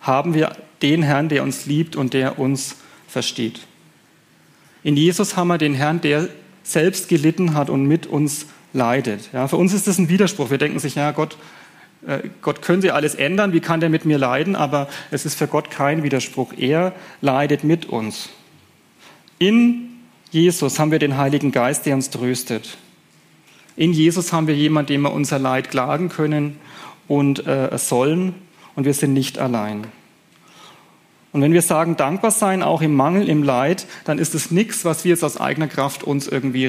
haben 0.00 0.34
wir 0.34 0.56
den 0.82 1.02
Herrn, 1.02 1.28
der 1.28 1.42
uns 1.42 1.66
liebt 1.66 1.96
und 1.96 2.14
der 2.14 2.38
uns 2.38 2.76
versteht. 3.08 3.60
In 4.82 4.96
Jesus 4.96 5.36
haben 5.36 5.48
wir 5.48 5.58
den 5.58 5.74
Herrn, 5.74 6.00
der 6.00 6.28
selbst 6.62 7.08
gelitten 7.08 7.54
hat 7.54 7.70
und 7.70 7.86
mit 7.86 8.06
uns 8.06 8.46
leidet. 8.76 9.30
Ja, 9.32 9.48
für 9.48 9.56
uns 9.56 9.72
ist 9.72 9.88
das 9.88 9.98
ein 9.98 10.08
Widerspruch. 10.08 10.50
Wir 10.50 10.58
denken 10.58 10.78
sich, 10.78 10.94
ja, 10.94 11.10
Gott, 11.10 11.36
äh, 12.06 12.20
Gott 12.42 12.62
könnte 12.62 12.94
alles 12.94 13.16
ändern, 13.16 13.52
wie 13.52 13.60
kann 13.60 13.80
der 13.80 13.88
mit 13.88 14.04
mir 14.04 14.18
leiden? 14.18 14.54
Aber 14.54 14.88
es 15.10 15.26
ist 15.26 15.36
für 15.36 15.48
Gott 15.48 15.70
kein 15.70 16.04
Widerspruch. 16.04 16.52
Er 16.56 16.92
leidet 17.20 17.64
mit 17.64 17.86
uns. 17.86 18.28
In 19.38 19.88
Jesus 20.30 20.78
haben 20.78 20.90
wir 20.90 20.98
den 20.98 21.16
Heiligen 21.16 21.50
Geist, 21.50 21.86
der 21.86 21.94
uns 21.94 22.10
tröstet. 22.10 22.76
In 23.76 23.92
Jesus 23.92 24.32
haben 24.32 24.46
wir 24.46 24.54
jemanden, 24.54 24.88
dem 24.88 25.02
wir 25.02 25.12
unser 25.12 25.38
Leid 25.38 25.70
klagen 25.70 26.08
können 26.08 26.58
und 27.08 27.46
äh, 27.46 27.76
sollen 27.76 28.34
und 28.74 28.84
wir 28.84 28.94
sind 28.94 29.12
nicht 29.12 29.38
allein. 29.38 29.86
Und 31.32 31.42
wenn 31.42 31.52
wir 31.52 31.62
sagen, 31.62 31.96
dankbar 31.96 32.30
sein, 32.30 32.62
auch 32.62 32.80
im 32.80 32.94
Mangel, 32.94 33.28
im 33.28 33.42
Leid, 33.42 33.86
dann 34.04 34.18
ist 34.18 34.34
es 34.34 34.50
nichts, 34.50 34.86
was 34.86 35.04
wir 35.04 35.10
jetzt 35.10 35.22
aus 35.22 35.38
eigener 35.38 35.68
Kraft 35.68 36.02
uns 36.02 36.28
irgendwie 36.28 36.66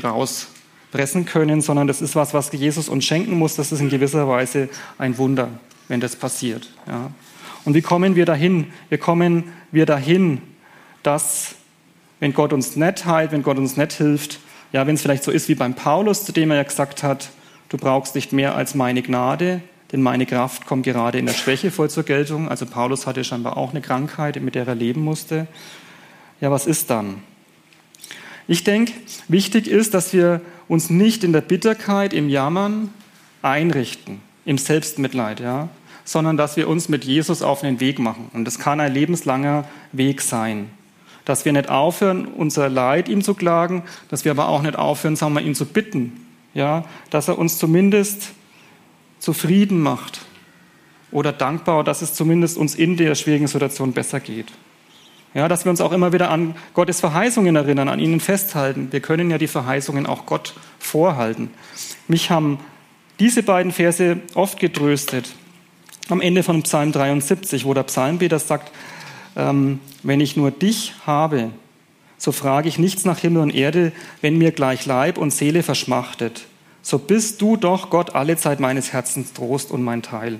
rauspressen 0.88 1.26
können, 1.26 1.62
sondern 1.62 1.88
das 1.88 2.02
ist 2.02 2.16
was, 2.16 2.34
was 2.34 2.52
Jesus 2.52 2.90
uns 2.90 3.06
schenken 3.06 3.38
muss. 3.38 3.56
Das 3.56 3.72
ist 3.72 3.80
in 3.80 3.90
gewisser 3.90 4.28
Weise 4.28 4.70
ein 4.98 5.18
Wunder, 5.18 5.50
wenn 5.88 6.00
das 6.00 6.16
passiert. 6.16 6.70
Ja. 6.88 7.12
Und 7.66 7.74
wie 7.74 7.82
kommen 7.82 8.16
wir 8.16 8.26
dahin? 8.26 8.68
Wir 8.90 8.98
kommen 8.98 9.52
wir 9.72 9.86
dahin, 9.86 10.42
dass 11.04 11.56
wenn 12.20 12.34
Gott 12.34 12.54
uns 12.54 12.76
nicht 12.76 13.06
heilt, 13.06 13.32
wenn 13.32 13.44
Gott 13.44 13.58
uns 13.58 13.78
nicht 13.78 13.94
hilft, 13.94 14.40
ja, 14.74 14.86
wenn 14.88 14.96
es 14.96 15.02
vielleicht 15.02 15.24
so 15.24 15.32
ist 15.32 15.48
wie 15.50 15.56
beim 15.56 15.76
Paulus, 15.76 16.26
zu 16.26 16.32
dem 16.32 16.52
er 16.52 16.58
ja 16.58 16.64
gesagt 16.64 17.04
hat, 17.04 17.30
du 17.70 17.78
brauchst 17.78 18.16
nicht 18.16 18.34
mehr 18.34 18.56
als 18.56 18.76
meine 18.76 19.02
Gnade, 19.02 19.62
denn 19.92 20.02
meine 20.02 20.26
Kraft 20.26 20.66
kommt 20.66 20.84
gerade 20.84 21.20
in 21.20 21.26
der 21.26 21.34
Schwäche 21.34 21.72
voll 21.72 21.90
zur 21.90 22.04
Geltung. 22.04 22.50
Also 22.50 22.66
Paulus 22.66 23.08
hatte 23.08 23.24
scheinbar 23.24 23.56
auch 23.56 23.72
eine 23.72 23.82
Krankheit, 23.82 24.42
mit 24.42 24.56
der 24.56 24.68
er 24.68 24.76
leben 24.76 25.02
musste. 25.02 25.48
Ja, 26.42 26.52
was 26.52 26.66
ist 26.66 26.90
dann? 26.90 27.22
Ich 28.50 28.64
denke, 28.64 28.94
wichtig 29.28 29.68
ist, 29.68 29.94
dass 29.94 30.14
wir 30.14 30.42
uns 30.68 30.90
nicht 30.90 31.24
in 31.24 31.34
der 31.34 31.42
Bitterkeit, 31.42 32.14
im 32.14 32.30
Jammern 32.30 32.94
einrichten, 33.42 34.22
im 34.46 34.58
Selbstmitleid, 34.58 35.40
ja, 35.40 35.70
sondern 36.04 36.38
dass 36.38 36.58
wir 36.58 36.68
uns 36.68 36.90
mit 36.90 37.06
Jesus 37.06 37.42
auf 37.42 37.62
den 37.62 37.80
Weg 37.80 38.00
machen. 38.00 38.30
Und 38.34 38.46
das 38.46 38.60
kann 38.60 38.80
ein 38.80 38.94
lebenslanger 38.94 39.66
Weg 39.92 40.22
sein 40.22 40.70
dass 41.28 41.44
wir 41.44 41.52
nicht 41.52 41.68
aufhören, 41.68 42.26
unser 42.26 42.70
Leid 42.70 43.10
ihm 43.10 43.22
zu 43.22 43.34
klagen, 43.34 43.84
dass 44.08 44.24
wir 44.24 44.32
aber 44.32 44.48
auch 44.48 44.62
nicht 44.62 44.78
aufhören, 44.78 45.18
sagen 45.18 45.34
wir, 45.34 45.42
ihn 45.42 45.56
zu 45.56 45.66
bitten, 45.66 46.26
ja, 46.54 46.86
dass 47.10 47.28
er 47.28 47.38
uns 47.38 47.58
zumindest 47.58 48.30
zufrieden 49.20 49.82
macht 49.82 50.22
oder 51.12 51.34
dankbar, 51.34 51.84
dass 51.84 52.02
es 52.02 52.14
zumindest 52.14 52.58
uns 52.58 52.76
in 52.76 52.96
der 52.96 53.14
schwierigen 53.14 53.48
Situation 53.48 53.92
besser 53.92 54.22
geht. 54.22 54.54
Ja, 55.38 55.48
dass 55.48 55.66
wir 55.66 55.70
uns 55.70 55.82
auch 55.82 55.92
immer 55.92 56.14
wieder 56.14 56.32
an 56.32 56.56
Gottes 56.74 57.00
Verheißungen 57.00 57.56
erinnern, 57.56 57.90
an 57.90 58.00
ihnen 58.00 58.20
festhalten. 58.20 58.88
Wir 58.90 59.02
können 59.02 59.30
ja 59.30 59.38
die 59.38 59.46
Verheißungen 59.46 60.08
auch 60.08 60.26
Gott 60.26 60.56
vorhalten. 60.80 61.52
Mich 62.08 62.32
haben 62.32 62.58
diese 63.20 63.44
beiden 63.44 63.72
Verse 63.72 64.18
oft 64.34 64.60
getröstet. 64.60 65.36
Am 66.10 66.22
Ende 66.22 66.42
von 66.42 66.64
Psalm 66.64 66.92
73, 66.92 67.66
wo 67.66 67.76
der 67.76 67.84
Psalmbeter 67.84 68.40
sagt, 68.40 68.72
ähm, 69.36 69.80
wenn 70.02 70.22
ich 70.22 70.38
nur 70.38 70.50
dich 70.50 70.96
habe, 71.06 71.52
so 72.18 72.32
frage 72.32 72.68
ich 72.68 72.80
nichts 72.80 73.06
nach 73.06 73.20
Himmel 73.20 73.44
und 73.44 73.54
Erde, 73.54 73.92
wenn 74.22 74.40
mir 74.40 74.52
gleich 74.52 74.88
Leib 74.88 75.20
und 75.20 75.30
Seele 75.30 75.62
verschmachtet. 75.62 76.48
So 76.82 76.98
bist 76.98 77.44
du 77.44 77.58
doch 77.58 77.92
Gott 77.92 78.16
alle 78.16 78.38
Zeit 78.38 78.60
meines 78.60 78.92
Herzens 78.92 79.34
Trost 79.34 79.70
und 79.70 79.84
mein 79.84 80.02
Teil. 80.02 80.40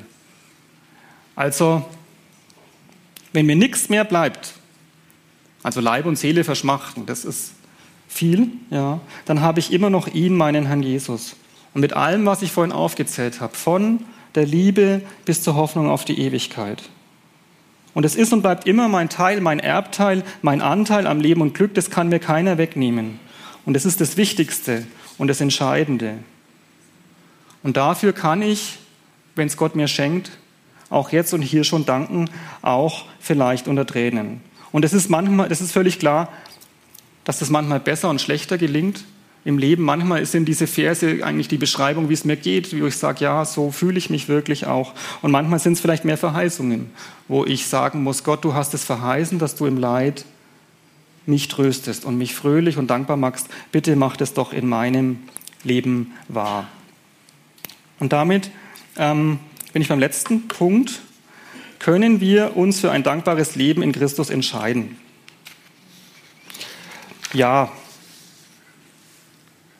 Also, 1.36 1.86
wenn 3.32 3.46
mir 3.46 3.56
nichts 3.56 3.90
mehr 3.90 4.04
bleibt, 4.04 4.57
also 5.68 5.82
Leib 5.82 6.06
und 6.06 6.16
Seele 6.16 6.46
verschmachten, 6.46 7.06
das 7.06 7.26
ist 7.26 7.52
viel, 8.08 8.52
ja, 8.70 9.02
dann 9.26 9.42
habe 9.42 9.60
ich 9.60 9.74
immer 9.74 9.90
noch 9.90 10.08
ihn, 10.08 10.34
meinen 10.34 10.66
Herrn 10.66 10.82
Jesus. 10.82 11.36
Und 11.74 11.82
mit 11.82 11.92
allem, 11.92 12.26
was 12.26 12.42
ich 12.42 12.54
vorhin 12.54 12.72
aufgezählt 12.72 13.42
habe, 13.42 13.54
von 13.54 14.06
der 14.36 14.46
Liebe 14.46 15.02
bis 15.26 15.44
zur 15.44 15.56
Hoffnung 15.56 15.90
auf 15.90 16.06
die 16.06 16.22
Ewigkeit. 16.22 16.84
Und 17.94 18.06
es 18.06 18.16
ist 18.16 18.32
und 18.32 18.44
bleibt 18.44 18.66
immer 18.66 18.88
mein 18.88 19.10
Teil, 19.10 19.42
mein 19.42 19.60
Erbteil, 19.60 20.24
mein 20.42 20.62
Anteil 20.62 21.06
am 21.06 21.20
Leben 21.20 21.42
und 21.42 21.54
Glück, 21.54 21.74
das 21.74 21.90
kann 21.90 22.08
mir 22.08 22.20
keiner 22.20 22.58
wegnehmen. 22.58 23.20
Und 23.66 23.76
es 23.76 23.86
ist 23.86 24.00
das 24.00 24.16
Wichtigste 24.16 24.88
und 25.18 25.28
das 25.28 25.42
Entscheidende. 25.42 26.14
Und 27.62 27.76
dafür 27.76 28.14
kann 28.14 28.42
ich, 28.42 28.78
wenn 29.36 29.48
es 29.48 29.58
Gott 29.58 29.76
mir 29.76 29.90
schenkt, 29.90 30.32
auch 30.90 31.12
jetzt 31.12 31.34
und 31.34 31.42
hier 31.42 31.66
schon 31.66 31.86
danken, 31.86 32.30
auch 32.62 33.04
vielleicht 33.20 33.68
unter 33.68 33.86
Tränen. 33.86 34.47
Und 34.78 34.86
es 34.86 34.94
ist 34.94 35.10
manchmal, 35.10 35.52
es 35.52 35.60
ist 35.60 35.72
völlig 35.72 35.98
klar, 35.98 36.32
dass 37.24 37.40
das 37.40 37.50
manchmal 37.50 37.80
besser 37.80 38.12
und 38.12 38.22
schlechter 38.22 38.60
gelingt 38.60 39.06
im 39.44 39.58
Leben. 39.58 39.82
Manchmal 39.82 40.24
sind 40.28 40.46
diese 40.46 40.68
Verse 40.68 41.26
eigentlich 41.26 41.48
die 41.48 41.58
Beschreibung, 41.58 42.10
wie 42.10 42.14
es 42.14 42.26
mir 42.26 42.36
geht, 42.36 42.80
wo 42.80 42.86
ich 42.86 42.96
sage, 42.96 43.24
ja, 43.24 43.44
so 43.44 43.72
fühle 43.72 43.98
ich 43.98 44.12
mich 44.12 44.28
wirklich 44.28 44.68
auch. 44.68 44.94
Und 45.24 45.32
manchmal 45.32 45.58
sind 45.58 45.74
es 45.74 45.80
vielleicht 45.80 46.06
mehr 46.06 46.16
Verheißungen, 46.16 46.92
wo 47.28 47.44
ich 47.44 47.66
sagen 47.66 48.04
muss, 48.04 48.24
Gott, 48.24 48.46
du 48.46 48.54
hast 48.54 48.76
es 48.76 48.84
verheißen, 48.84 49.40
dass 49.40 49.56
du 49.56 49.66
im 49.66 49.80
Leid 49.80 50.26
mich 51.26 51.48
tröstest 51.48 52.06
und 52.06 52.20
mich 52.20 52.36
fröhlich 52.36 52.78
und 52.78 52.86
dankbar 52.86 53.18
machst. 53.18 53.48
Bitte 53.72 53.96
mach 53.96 54.16
das 54.16 54.36
doch 54.36 54.54
in 54.54 54.68
meinem 54.68 55.18
Leben 55.64 56.14
wahr. 56.28 56.68
Und 57.98 58.14
damit 58.14 58.52
ähm, 58.96 59.40
bin 59.74 59.82
ich 59.82 59.88
beim 59.88 59.98
letzten 59.98 60.48
Punkt. 60.48 61.02
Können 61.80 62.20
wir 62.20 62.58
uns 62.58 62.80
für 62.80 62.92
ein 62.92 63.04
dankbares 63.04 63.56
Leben 63.56 63.82
in 63.82 63.92
Christus 63.92 64.30
entscheiden? 64.30 64.98
Ja, 67.34 67.72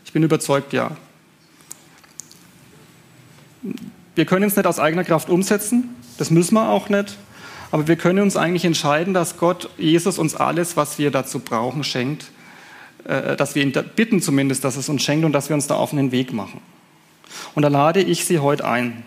ich 0.06 0.12
bin 0.14 0.24
überzeugt, 0.24 0.74
ja. 0.74 0.92
Wir 4.16 4.26
können 4.26 4.46
es 4.46 4.56
nicht 4.56 4.66
aus 4.66 4.80
eigener 4.80 5.04
Kraft 5.04 5.30
umsetzen, 5.30 5.96
das 6.18 6.32
müssen 6.32 6.56
wir 6.56 6.70
auch 6.70 6.90
nicht, 6.90 7.18
aber 7.72 7.88
wir 7.88 7.96
können 7.96 8.20
uns 8.20 8.38
eigentlich 8.38 8.66
entscheiden, 8.66 9.14
dass 9.14 9.38
Gott, 9.38 9.70
Jesus 9.78 10.18
uns 10.18 10.36
alles, 10.36 10.78
was 10.78 10.98
wir 10.98 11.12
dazu 11.12 11.40
brauchen, 11.40 11.84
schenkt, 11.84 12.32
äh, 13.04 13.36
dass 13.36 13.56
wir 13.56 13.64
ihn 13.64 13.74
bitten 13.96 14.22
zumindest, 14.22 14.64
dass 14.64 14.78
es 14.78 14.90
uns 14.90 15.04
schenkt 15.04 15.26
und 15.26 15.34
dass 15.34 15.50
wir 15.50 15.56
uns 15.56 15.68
da 15.68 15.76
auf 15.76 15.92
einen 15.92 16.12
Weg 16.12 16.34
machen. 16.34 16.62
Und 17.56 17.64
da 17.64 17.68
lade 17.68 18.02
ich 18.02 18.26
Sie 18.26 18.40
heute 18.40 18.66
ein, 18.66 19.04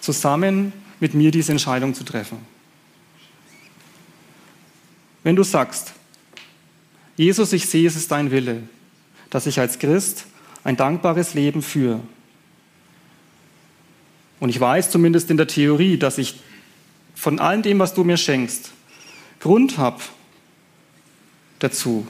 zusammen 0.00 0.72
mit 1.00 1.14
mir 1.14 1.30
diese 1.30 1.52
Entscheidung 1.52 1.94
zu 1.94 2.04
treffen. 2.04 2.38
Wenn 5.22 5.36
du 5.36 5.42
sagst, 5.42 5.92
Jesus, 7.16 7.52
ich 7.52 7.66
sehe, 7.66 7.86
es 7.86 7.96
ist 7.96 8.10
dein 8.10 8.30
Wille, 8.30 8.62
dass 9.28 9.46
ich 9.46 9.60
als 9.60 9.78
Christ 9.78 10.26
ein 10.64 10.76
dankbares 10.76 11.34
Leben 11.34 11.62
für. 11.62 12.00
Und 14.38 14.48
ich 14.48 14.58
weiß 14.58 14.90
zumindest 14.90 15.30
in 15.30 15.36
der 15.36 15.46
Theorie, 15.46 15.98
dass 15.98 16.18
ich 16.18 16.40
von 17.14 17.38
allem 17.38 17.62
dem, 17.62 17.78
was 17.78 17.92
du 17.92 18.04
mir 18.04 18.16
schenkst, 18.16 18.72
Grund 19.40 19.78
habe 19.78 20.00
dazu. 21.58 22.06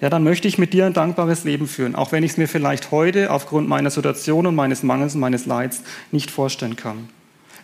Ja, 0.00 0.10
dann 0.10 0.22
möchte 0.22 0.46
ich 0.46 0.58
mit 0.58 0.72
dir 0.72 0.86
ein 0.86 0.92
dankbares 0.92 1.44
Leben 1.44 1.66
führen, 1.66 1.96
auch 1.96 2.12
wenn 2.12 2.22
ich 2.22 2.32
es 2.32 2.36
mir 2.36 2.46
vielleicht 2.46 2.92
heute 2.92 3.32
aufgrund 3.32 3.68
meiner 3.68 3.90
Situation 3.90 4.46
und 4.46 4.54
meines 4.54 4.82
Mangels 4.82 5.14
und 5.14 5.20
meines 5.20 5.46
Leids 5.46 5.82
nicht 6.12 6.30
vorstellen 6.30 6.76
kann. 6.76 7.08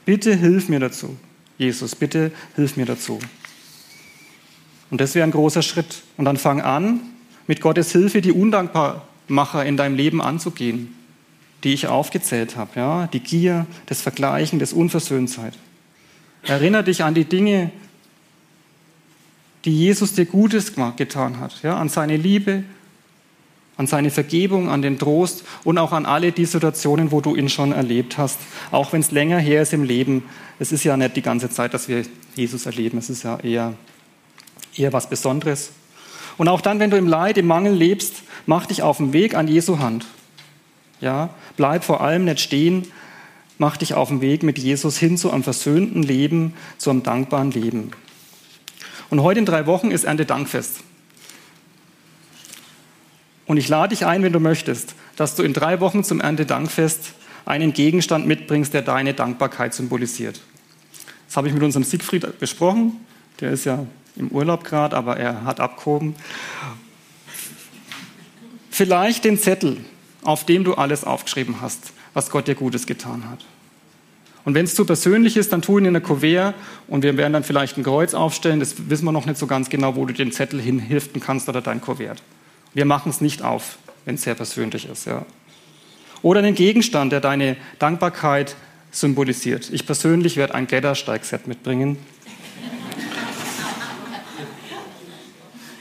Bitte 0.04 0.34
hilf 0.34 0.68
mir 0.68 0.80
dazu, 0.80 1.16
Jesus, 1.58 1.94
bitte 1.94 2.32
hilf 2.56 2.76
mir 2.76 2.86
dazu. 2.86 3.20
Und 4.90 5.00
das 5.00 5.14
wäre 5.14 5.26
ein 5.26 5.30
großer 5.30 5.62
Schritt. 5.62 6.02
Und 6.16 6.24
dann 6.24 6.36
fang 6.36 6.60
an, 6.60 7.00
mit 7.46 7.60
Gottes 7.60 7.92
Hilfe 7.92 8.20
die 8.20 8.32
Undankbarmacher 8.32 9.64
in 9.64 9.76
deinem 9.76 9.96
Leben 9.96 10.20
anzugehen. 10.20 10.94
die 11.64 11.72
ich 11.72 11.86
aufgezählt 11.86 12.56
habe. 12.56 12.70
Ja? 12.76 13.06
Die 13.08 13.20
Gier, 13.20 13.66
das 13.86 14.02
Vergleichen, 14.02 14.58
das 14.58 14.72
Unversöhntheit. 14.72 15.54
Erinnere 16.42 16.84
dich 16.84 17.02
an 17.02 17.14
die 17.14 17.24
Dinge, 17.24 17.70
die 19.64 19.76
Jesus 19.76 20.12
dir 20.12 20.26
Gutes 20.26 20.74
getan 20.96 21.40
hat, 21.40 21.62
ja? 21.62 21.76
an 21.76 21.88
seine 21.88 22.16
Liebe, 22.16 22.64
an 23.76 23.86
seine 23.86 24.10
Vergebung, 24.10 24.68
an 24.68 24.82
den 24.82 24.98
Trost 24.98 25.44
und 25.64 25.78
auch 25.78 25.92
an 25.92 26.06
alle 26.06 26.32
die 26.32 26.44
Situationen, 26.44 27.10
wo 27.10 27.20
du 27.20 27.34
ihn 27.34 27.48
schon 27.48 27.72
erlebt 27.72 28.18
hast, 28.18 28.38
auch 28.70 28.92
wenn 28.92 29.00
es 29.00 29.10
länger 29.10 29.38
her 29.38 29.62
ist 29.62 29.72
im 29.72 29.82
Leben. 29.82 30.22
Es 30.58 30.70
ist 30.70 30.84
ja 30.84 30.96
nicht 30.96 31.16
die 31.16 31.22
ganze 31.22 31.50
Zeit, 31.50 31.74
dass 31.74 31.88
wir 31.88 32.04
Jesus 32.36 32.66
erleben, 32.66 32.98
es 32.98 33.10
ist 33.10 33.24
ja 33.24 33.38
eher, 33.40 33.74
eher 34.76 34.92
was 34.92 35.08
Besonderes. 35.08 35.72
Und 36.36 36.48
auch 36.48 36.60
dann, 36.60 36.78
wenn 36.78 36.90
du 36.90 36.96
im 36.96 37.08
Leid, 37.08 37.38
im 37.38 37.46
Mangel 37.46 37.72
lebst, 37.72 38.22
mach 38.46 38.66
dich 38.66 38.82
auf 38.82 38.98
den 38.98 39.12
Weg 39.12 39.34
an 39.34 39.48
Jesu 39.48 39.78
Hand. 39.78 40.06
Ja, 41.00 41.30
bleib 41.56 41.84
vor 41.84 42.00
allem 42.00 42.24
nicht 42.24 42.40
stehen, 42.40 42.86
mach 43.58 43.76
dich 43.76 43.94
auf 43.94 44.08
den 44.08 44.20
Weg 44.20 44.42
mit 44.42 44.58
Jesus 44.58 44.98
hin 44.98 45.16
zu 45.16 45.30
einem 45.30 45.42
versöhnten 45.42 46.02
Leben, 46.02 46.54
zu 46.78 46.90
einem 46.90 47.02
dankbaren 47.02 47.50
Leben. 47.50 47.90
Und 49.10 49.22
heute 49.22 49.40
in 49.40 49.46
drei 49.46 49.66
Wochen 49.66 49.90
ist 49.90 50.04
Erntedankfest. 50.04 50.80
Und 53.46 53.56
ich 53.56 53.68
lade 53.68 53.90
dich 53.90 54.06
ein, 54.06 54.22
wenn 54.22 54.32
du 54.32 54.40
möchtest, 54.40 54.94
dass 55.16 55.34
du 55.34 55.42
in 55.42 55.52
drei 55.52 55.80
Wochen 55.80 56.02
zum 56.02 56.20
Erntedankfest 56.20 57.12
einen 57.44 57.72
Gegenstand 57.72 58.26
mitbringst, 58.26 58.72
der 58.72 58.82
deine 58.82 59.14
Dankbarkeit 59.14 59.74
symbolisiert. 59.74 60.40
Das 61.26 61.36
habe 61.36 61.48
ich 61.48 61.54
mit 61.54 61.62
unserem 61.62 61.84
Siegfried 61.84 62.38
besprochen. 62.38 63.04
Der 63.40 63.50
ist 63.50 63.64
ja 63.64 63.86
im 64.16 64.28
Urlaub 64.28 64.64
gerade, 64.64 64.96
aber 64.96 65.16
er 65.18 65.44
hat 65.44 65.60
abgehoben. 65.60 66.14
Vielleicht 68.70 69.24
den 69.24 69.38
Zettel, 69.38 69.84
auf 70.22 70.46
dem 70.46 70.64
du 70.64 70.74
alles 70.74 71.04
aufgeschrieben 71.04 71.60
hast, 71.60 71.92
was 72.12 72.30
Gott 72.30 72.48
dir 72.48 72.54
Gutes 72.54 72.86
getan 72.86 73.28
hat. 73.28 73.44
Und 74.44 74.54
wenn 74.54 74.64
es 74.64 74.74
zu 74.74 74.84
persönlich 74.84 75.36
ist, 75.36 75.52
dann 75.52 75.62
tu 75.62 75.78
ihn 75.78 75.86
in 75.86 75.94
der 75.94 76.02
Kuvert 76.02 76.54
und 76.86 77.02
wir 77.02 77.16
werden 77.16 77.32
dann 77.32 77.44
vielleicht 77.44 77.78
ein 77.78 77.82
Kreuz 77.82 78.12
aufstellen. 78.12 78.60
Das 78.60 78.90
wissen 78.90 79.06
wir 79.06 79.12
noch 79.12 79.24
nicht 79.24 79.38
so 79.38 79.46
ganz 79.46 79.70
genau, 79.70 79.96
wo 79.96 80.04
du 80.04 80.12
den 80.12 80.32
Zettel 80.32 80.60
hinhiften 80.60 81.20
kannst 81.20 81.48
oder 81.48 81.62
dein 81.62 81.80
Kuvert. 81.80 82.22
Wir 82.74 82.84
machen 82.84 83.08
es 83.08 83.20
nicht 83.20 83.42
auf, 83.42 83.78
wenn 84.04 84.16
es 84.16 84.22
sehr 84.22 84.34
persönlich 84.34 84.88
ist. 84.88 85.06
Ja. 85.06 85.24
Oder 86.22 86.40
einen 86.40 86.54
Gegenstand, 86.54 87.12
der 87.12 87.20
deine 87.20 87.56
Dankbarkeit 87.78 88.54
symbolisiert. 88.90 89.70
Ich 89.72 89.86
persönlich 89.86 90.36
werde 90.36 90.54
ein 90.54 90.66
Klettersteigset 90.66 91.46
mitbringen. 91.46 91.96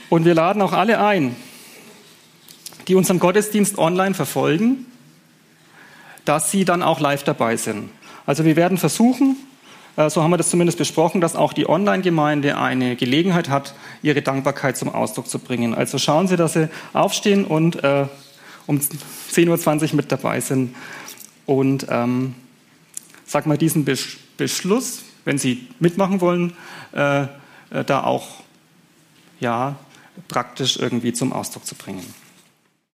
Und 0.08 0.24
wir 0.24 0.34
laden 0.34 0.62
auch 0.62 0.72
alle 0.72 1.04
ein, 1.04 1.34
die 2.88 2.94
unseren 2.94 3.18
Gottesdienst 3.18 3.78
online 3.78 4.14
verfolgen, 4.14 4.86
dass 6.24 6.50
sie 6.50 6.64
dann 6.64 6.82
auch 6.82 7.00
live 7.00 7.24
dabei 7.24 7.56
sind. 7.56 7.90
Also 8.26 8.44
wir 8.44 8.56
werden 8.56 8.78
versuchen, 8.78 9.36
äh, 9.96 10.10
so 10.10 10.22
haben 10.22 10.30
wir 10.30 10.36
das 10.36 10.50
zumindest 10.50 10.78
besprochen, 10.78 11.20
dass 11.20 11.36
auch 11.36 11.52
die 11.52 11.68
Online-Gemeinde 11.68 12.58
eine 12.58 12.96
Gelegenheit 12.96 13.48
hat, 13.48 13.74
ihre 14.02 14.22
Dankbarkeit 14.22 14.76
zum 14.76 14.88
Ausdruck 14.88 15.28
zu 15.28 15.38
bringen. 15.38 15.74
Also 15.74 15.98
schauen 15.98 16.28
Sie, 16.28 16.36
dass 16.36 16.54
Sie 16.54 16.68
aufstehen 16.92 17.44
und 17.44 17.82
äh, 17.84 18.06
um 18.66 18.78
10.20 18.78 19.90
Uhr 19.90 19.96
mit 19.96 20.10
dabei 20.10 20.40
sind. 20.40 20.74
Und 21.46 21.86
ähm, 21.90 22.34
sag 23.26 23.46
mal, 23.46 23.58
diesen 23.58 23.84
Besch 23.84 24.18
Beschluss, 24.36 25.02
wenn 25.24 25.38
Sie 25.38 25.68
mitmachen 25.78 26.20
wollen, 26.20 26.54
äh, 26.92 27.22
äh, 27.22 27.84
da 27.86 28.02
auch 28.02 28.28
ja, 29.38 29.76
praktisch 30.26 30.76
irgendwie 30.76 31.12
zum 31.12 31.32
Ausdruck 31.32 31.64
zu 31.64 31.76
bringen. 31.76 32.04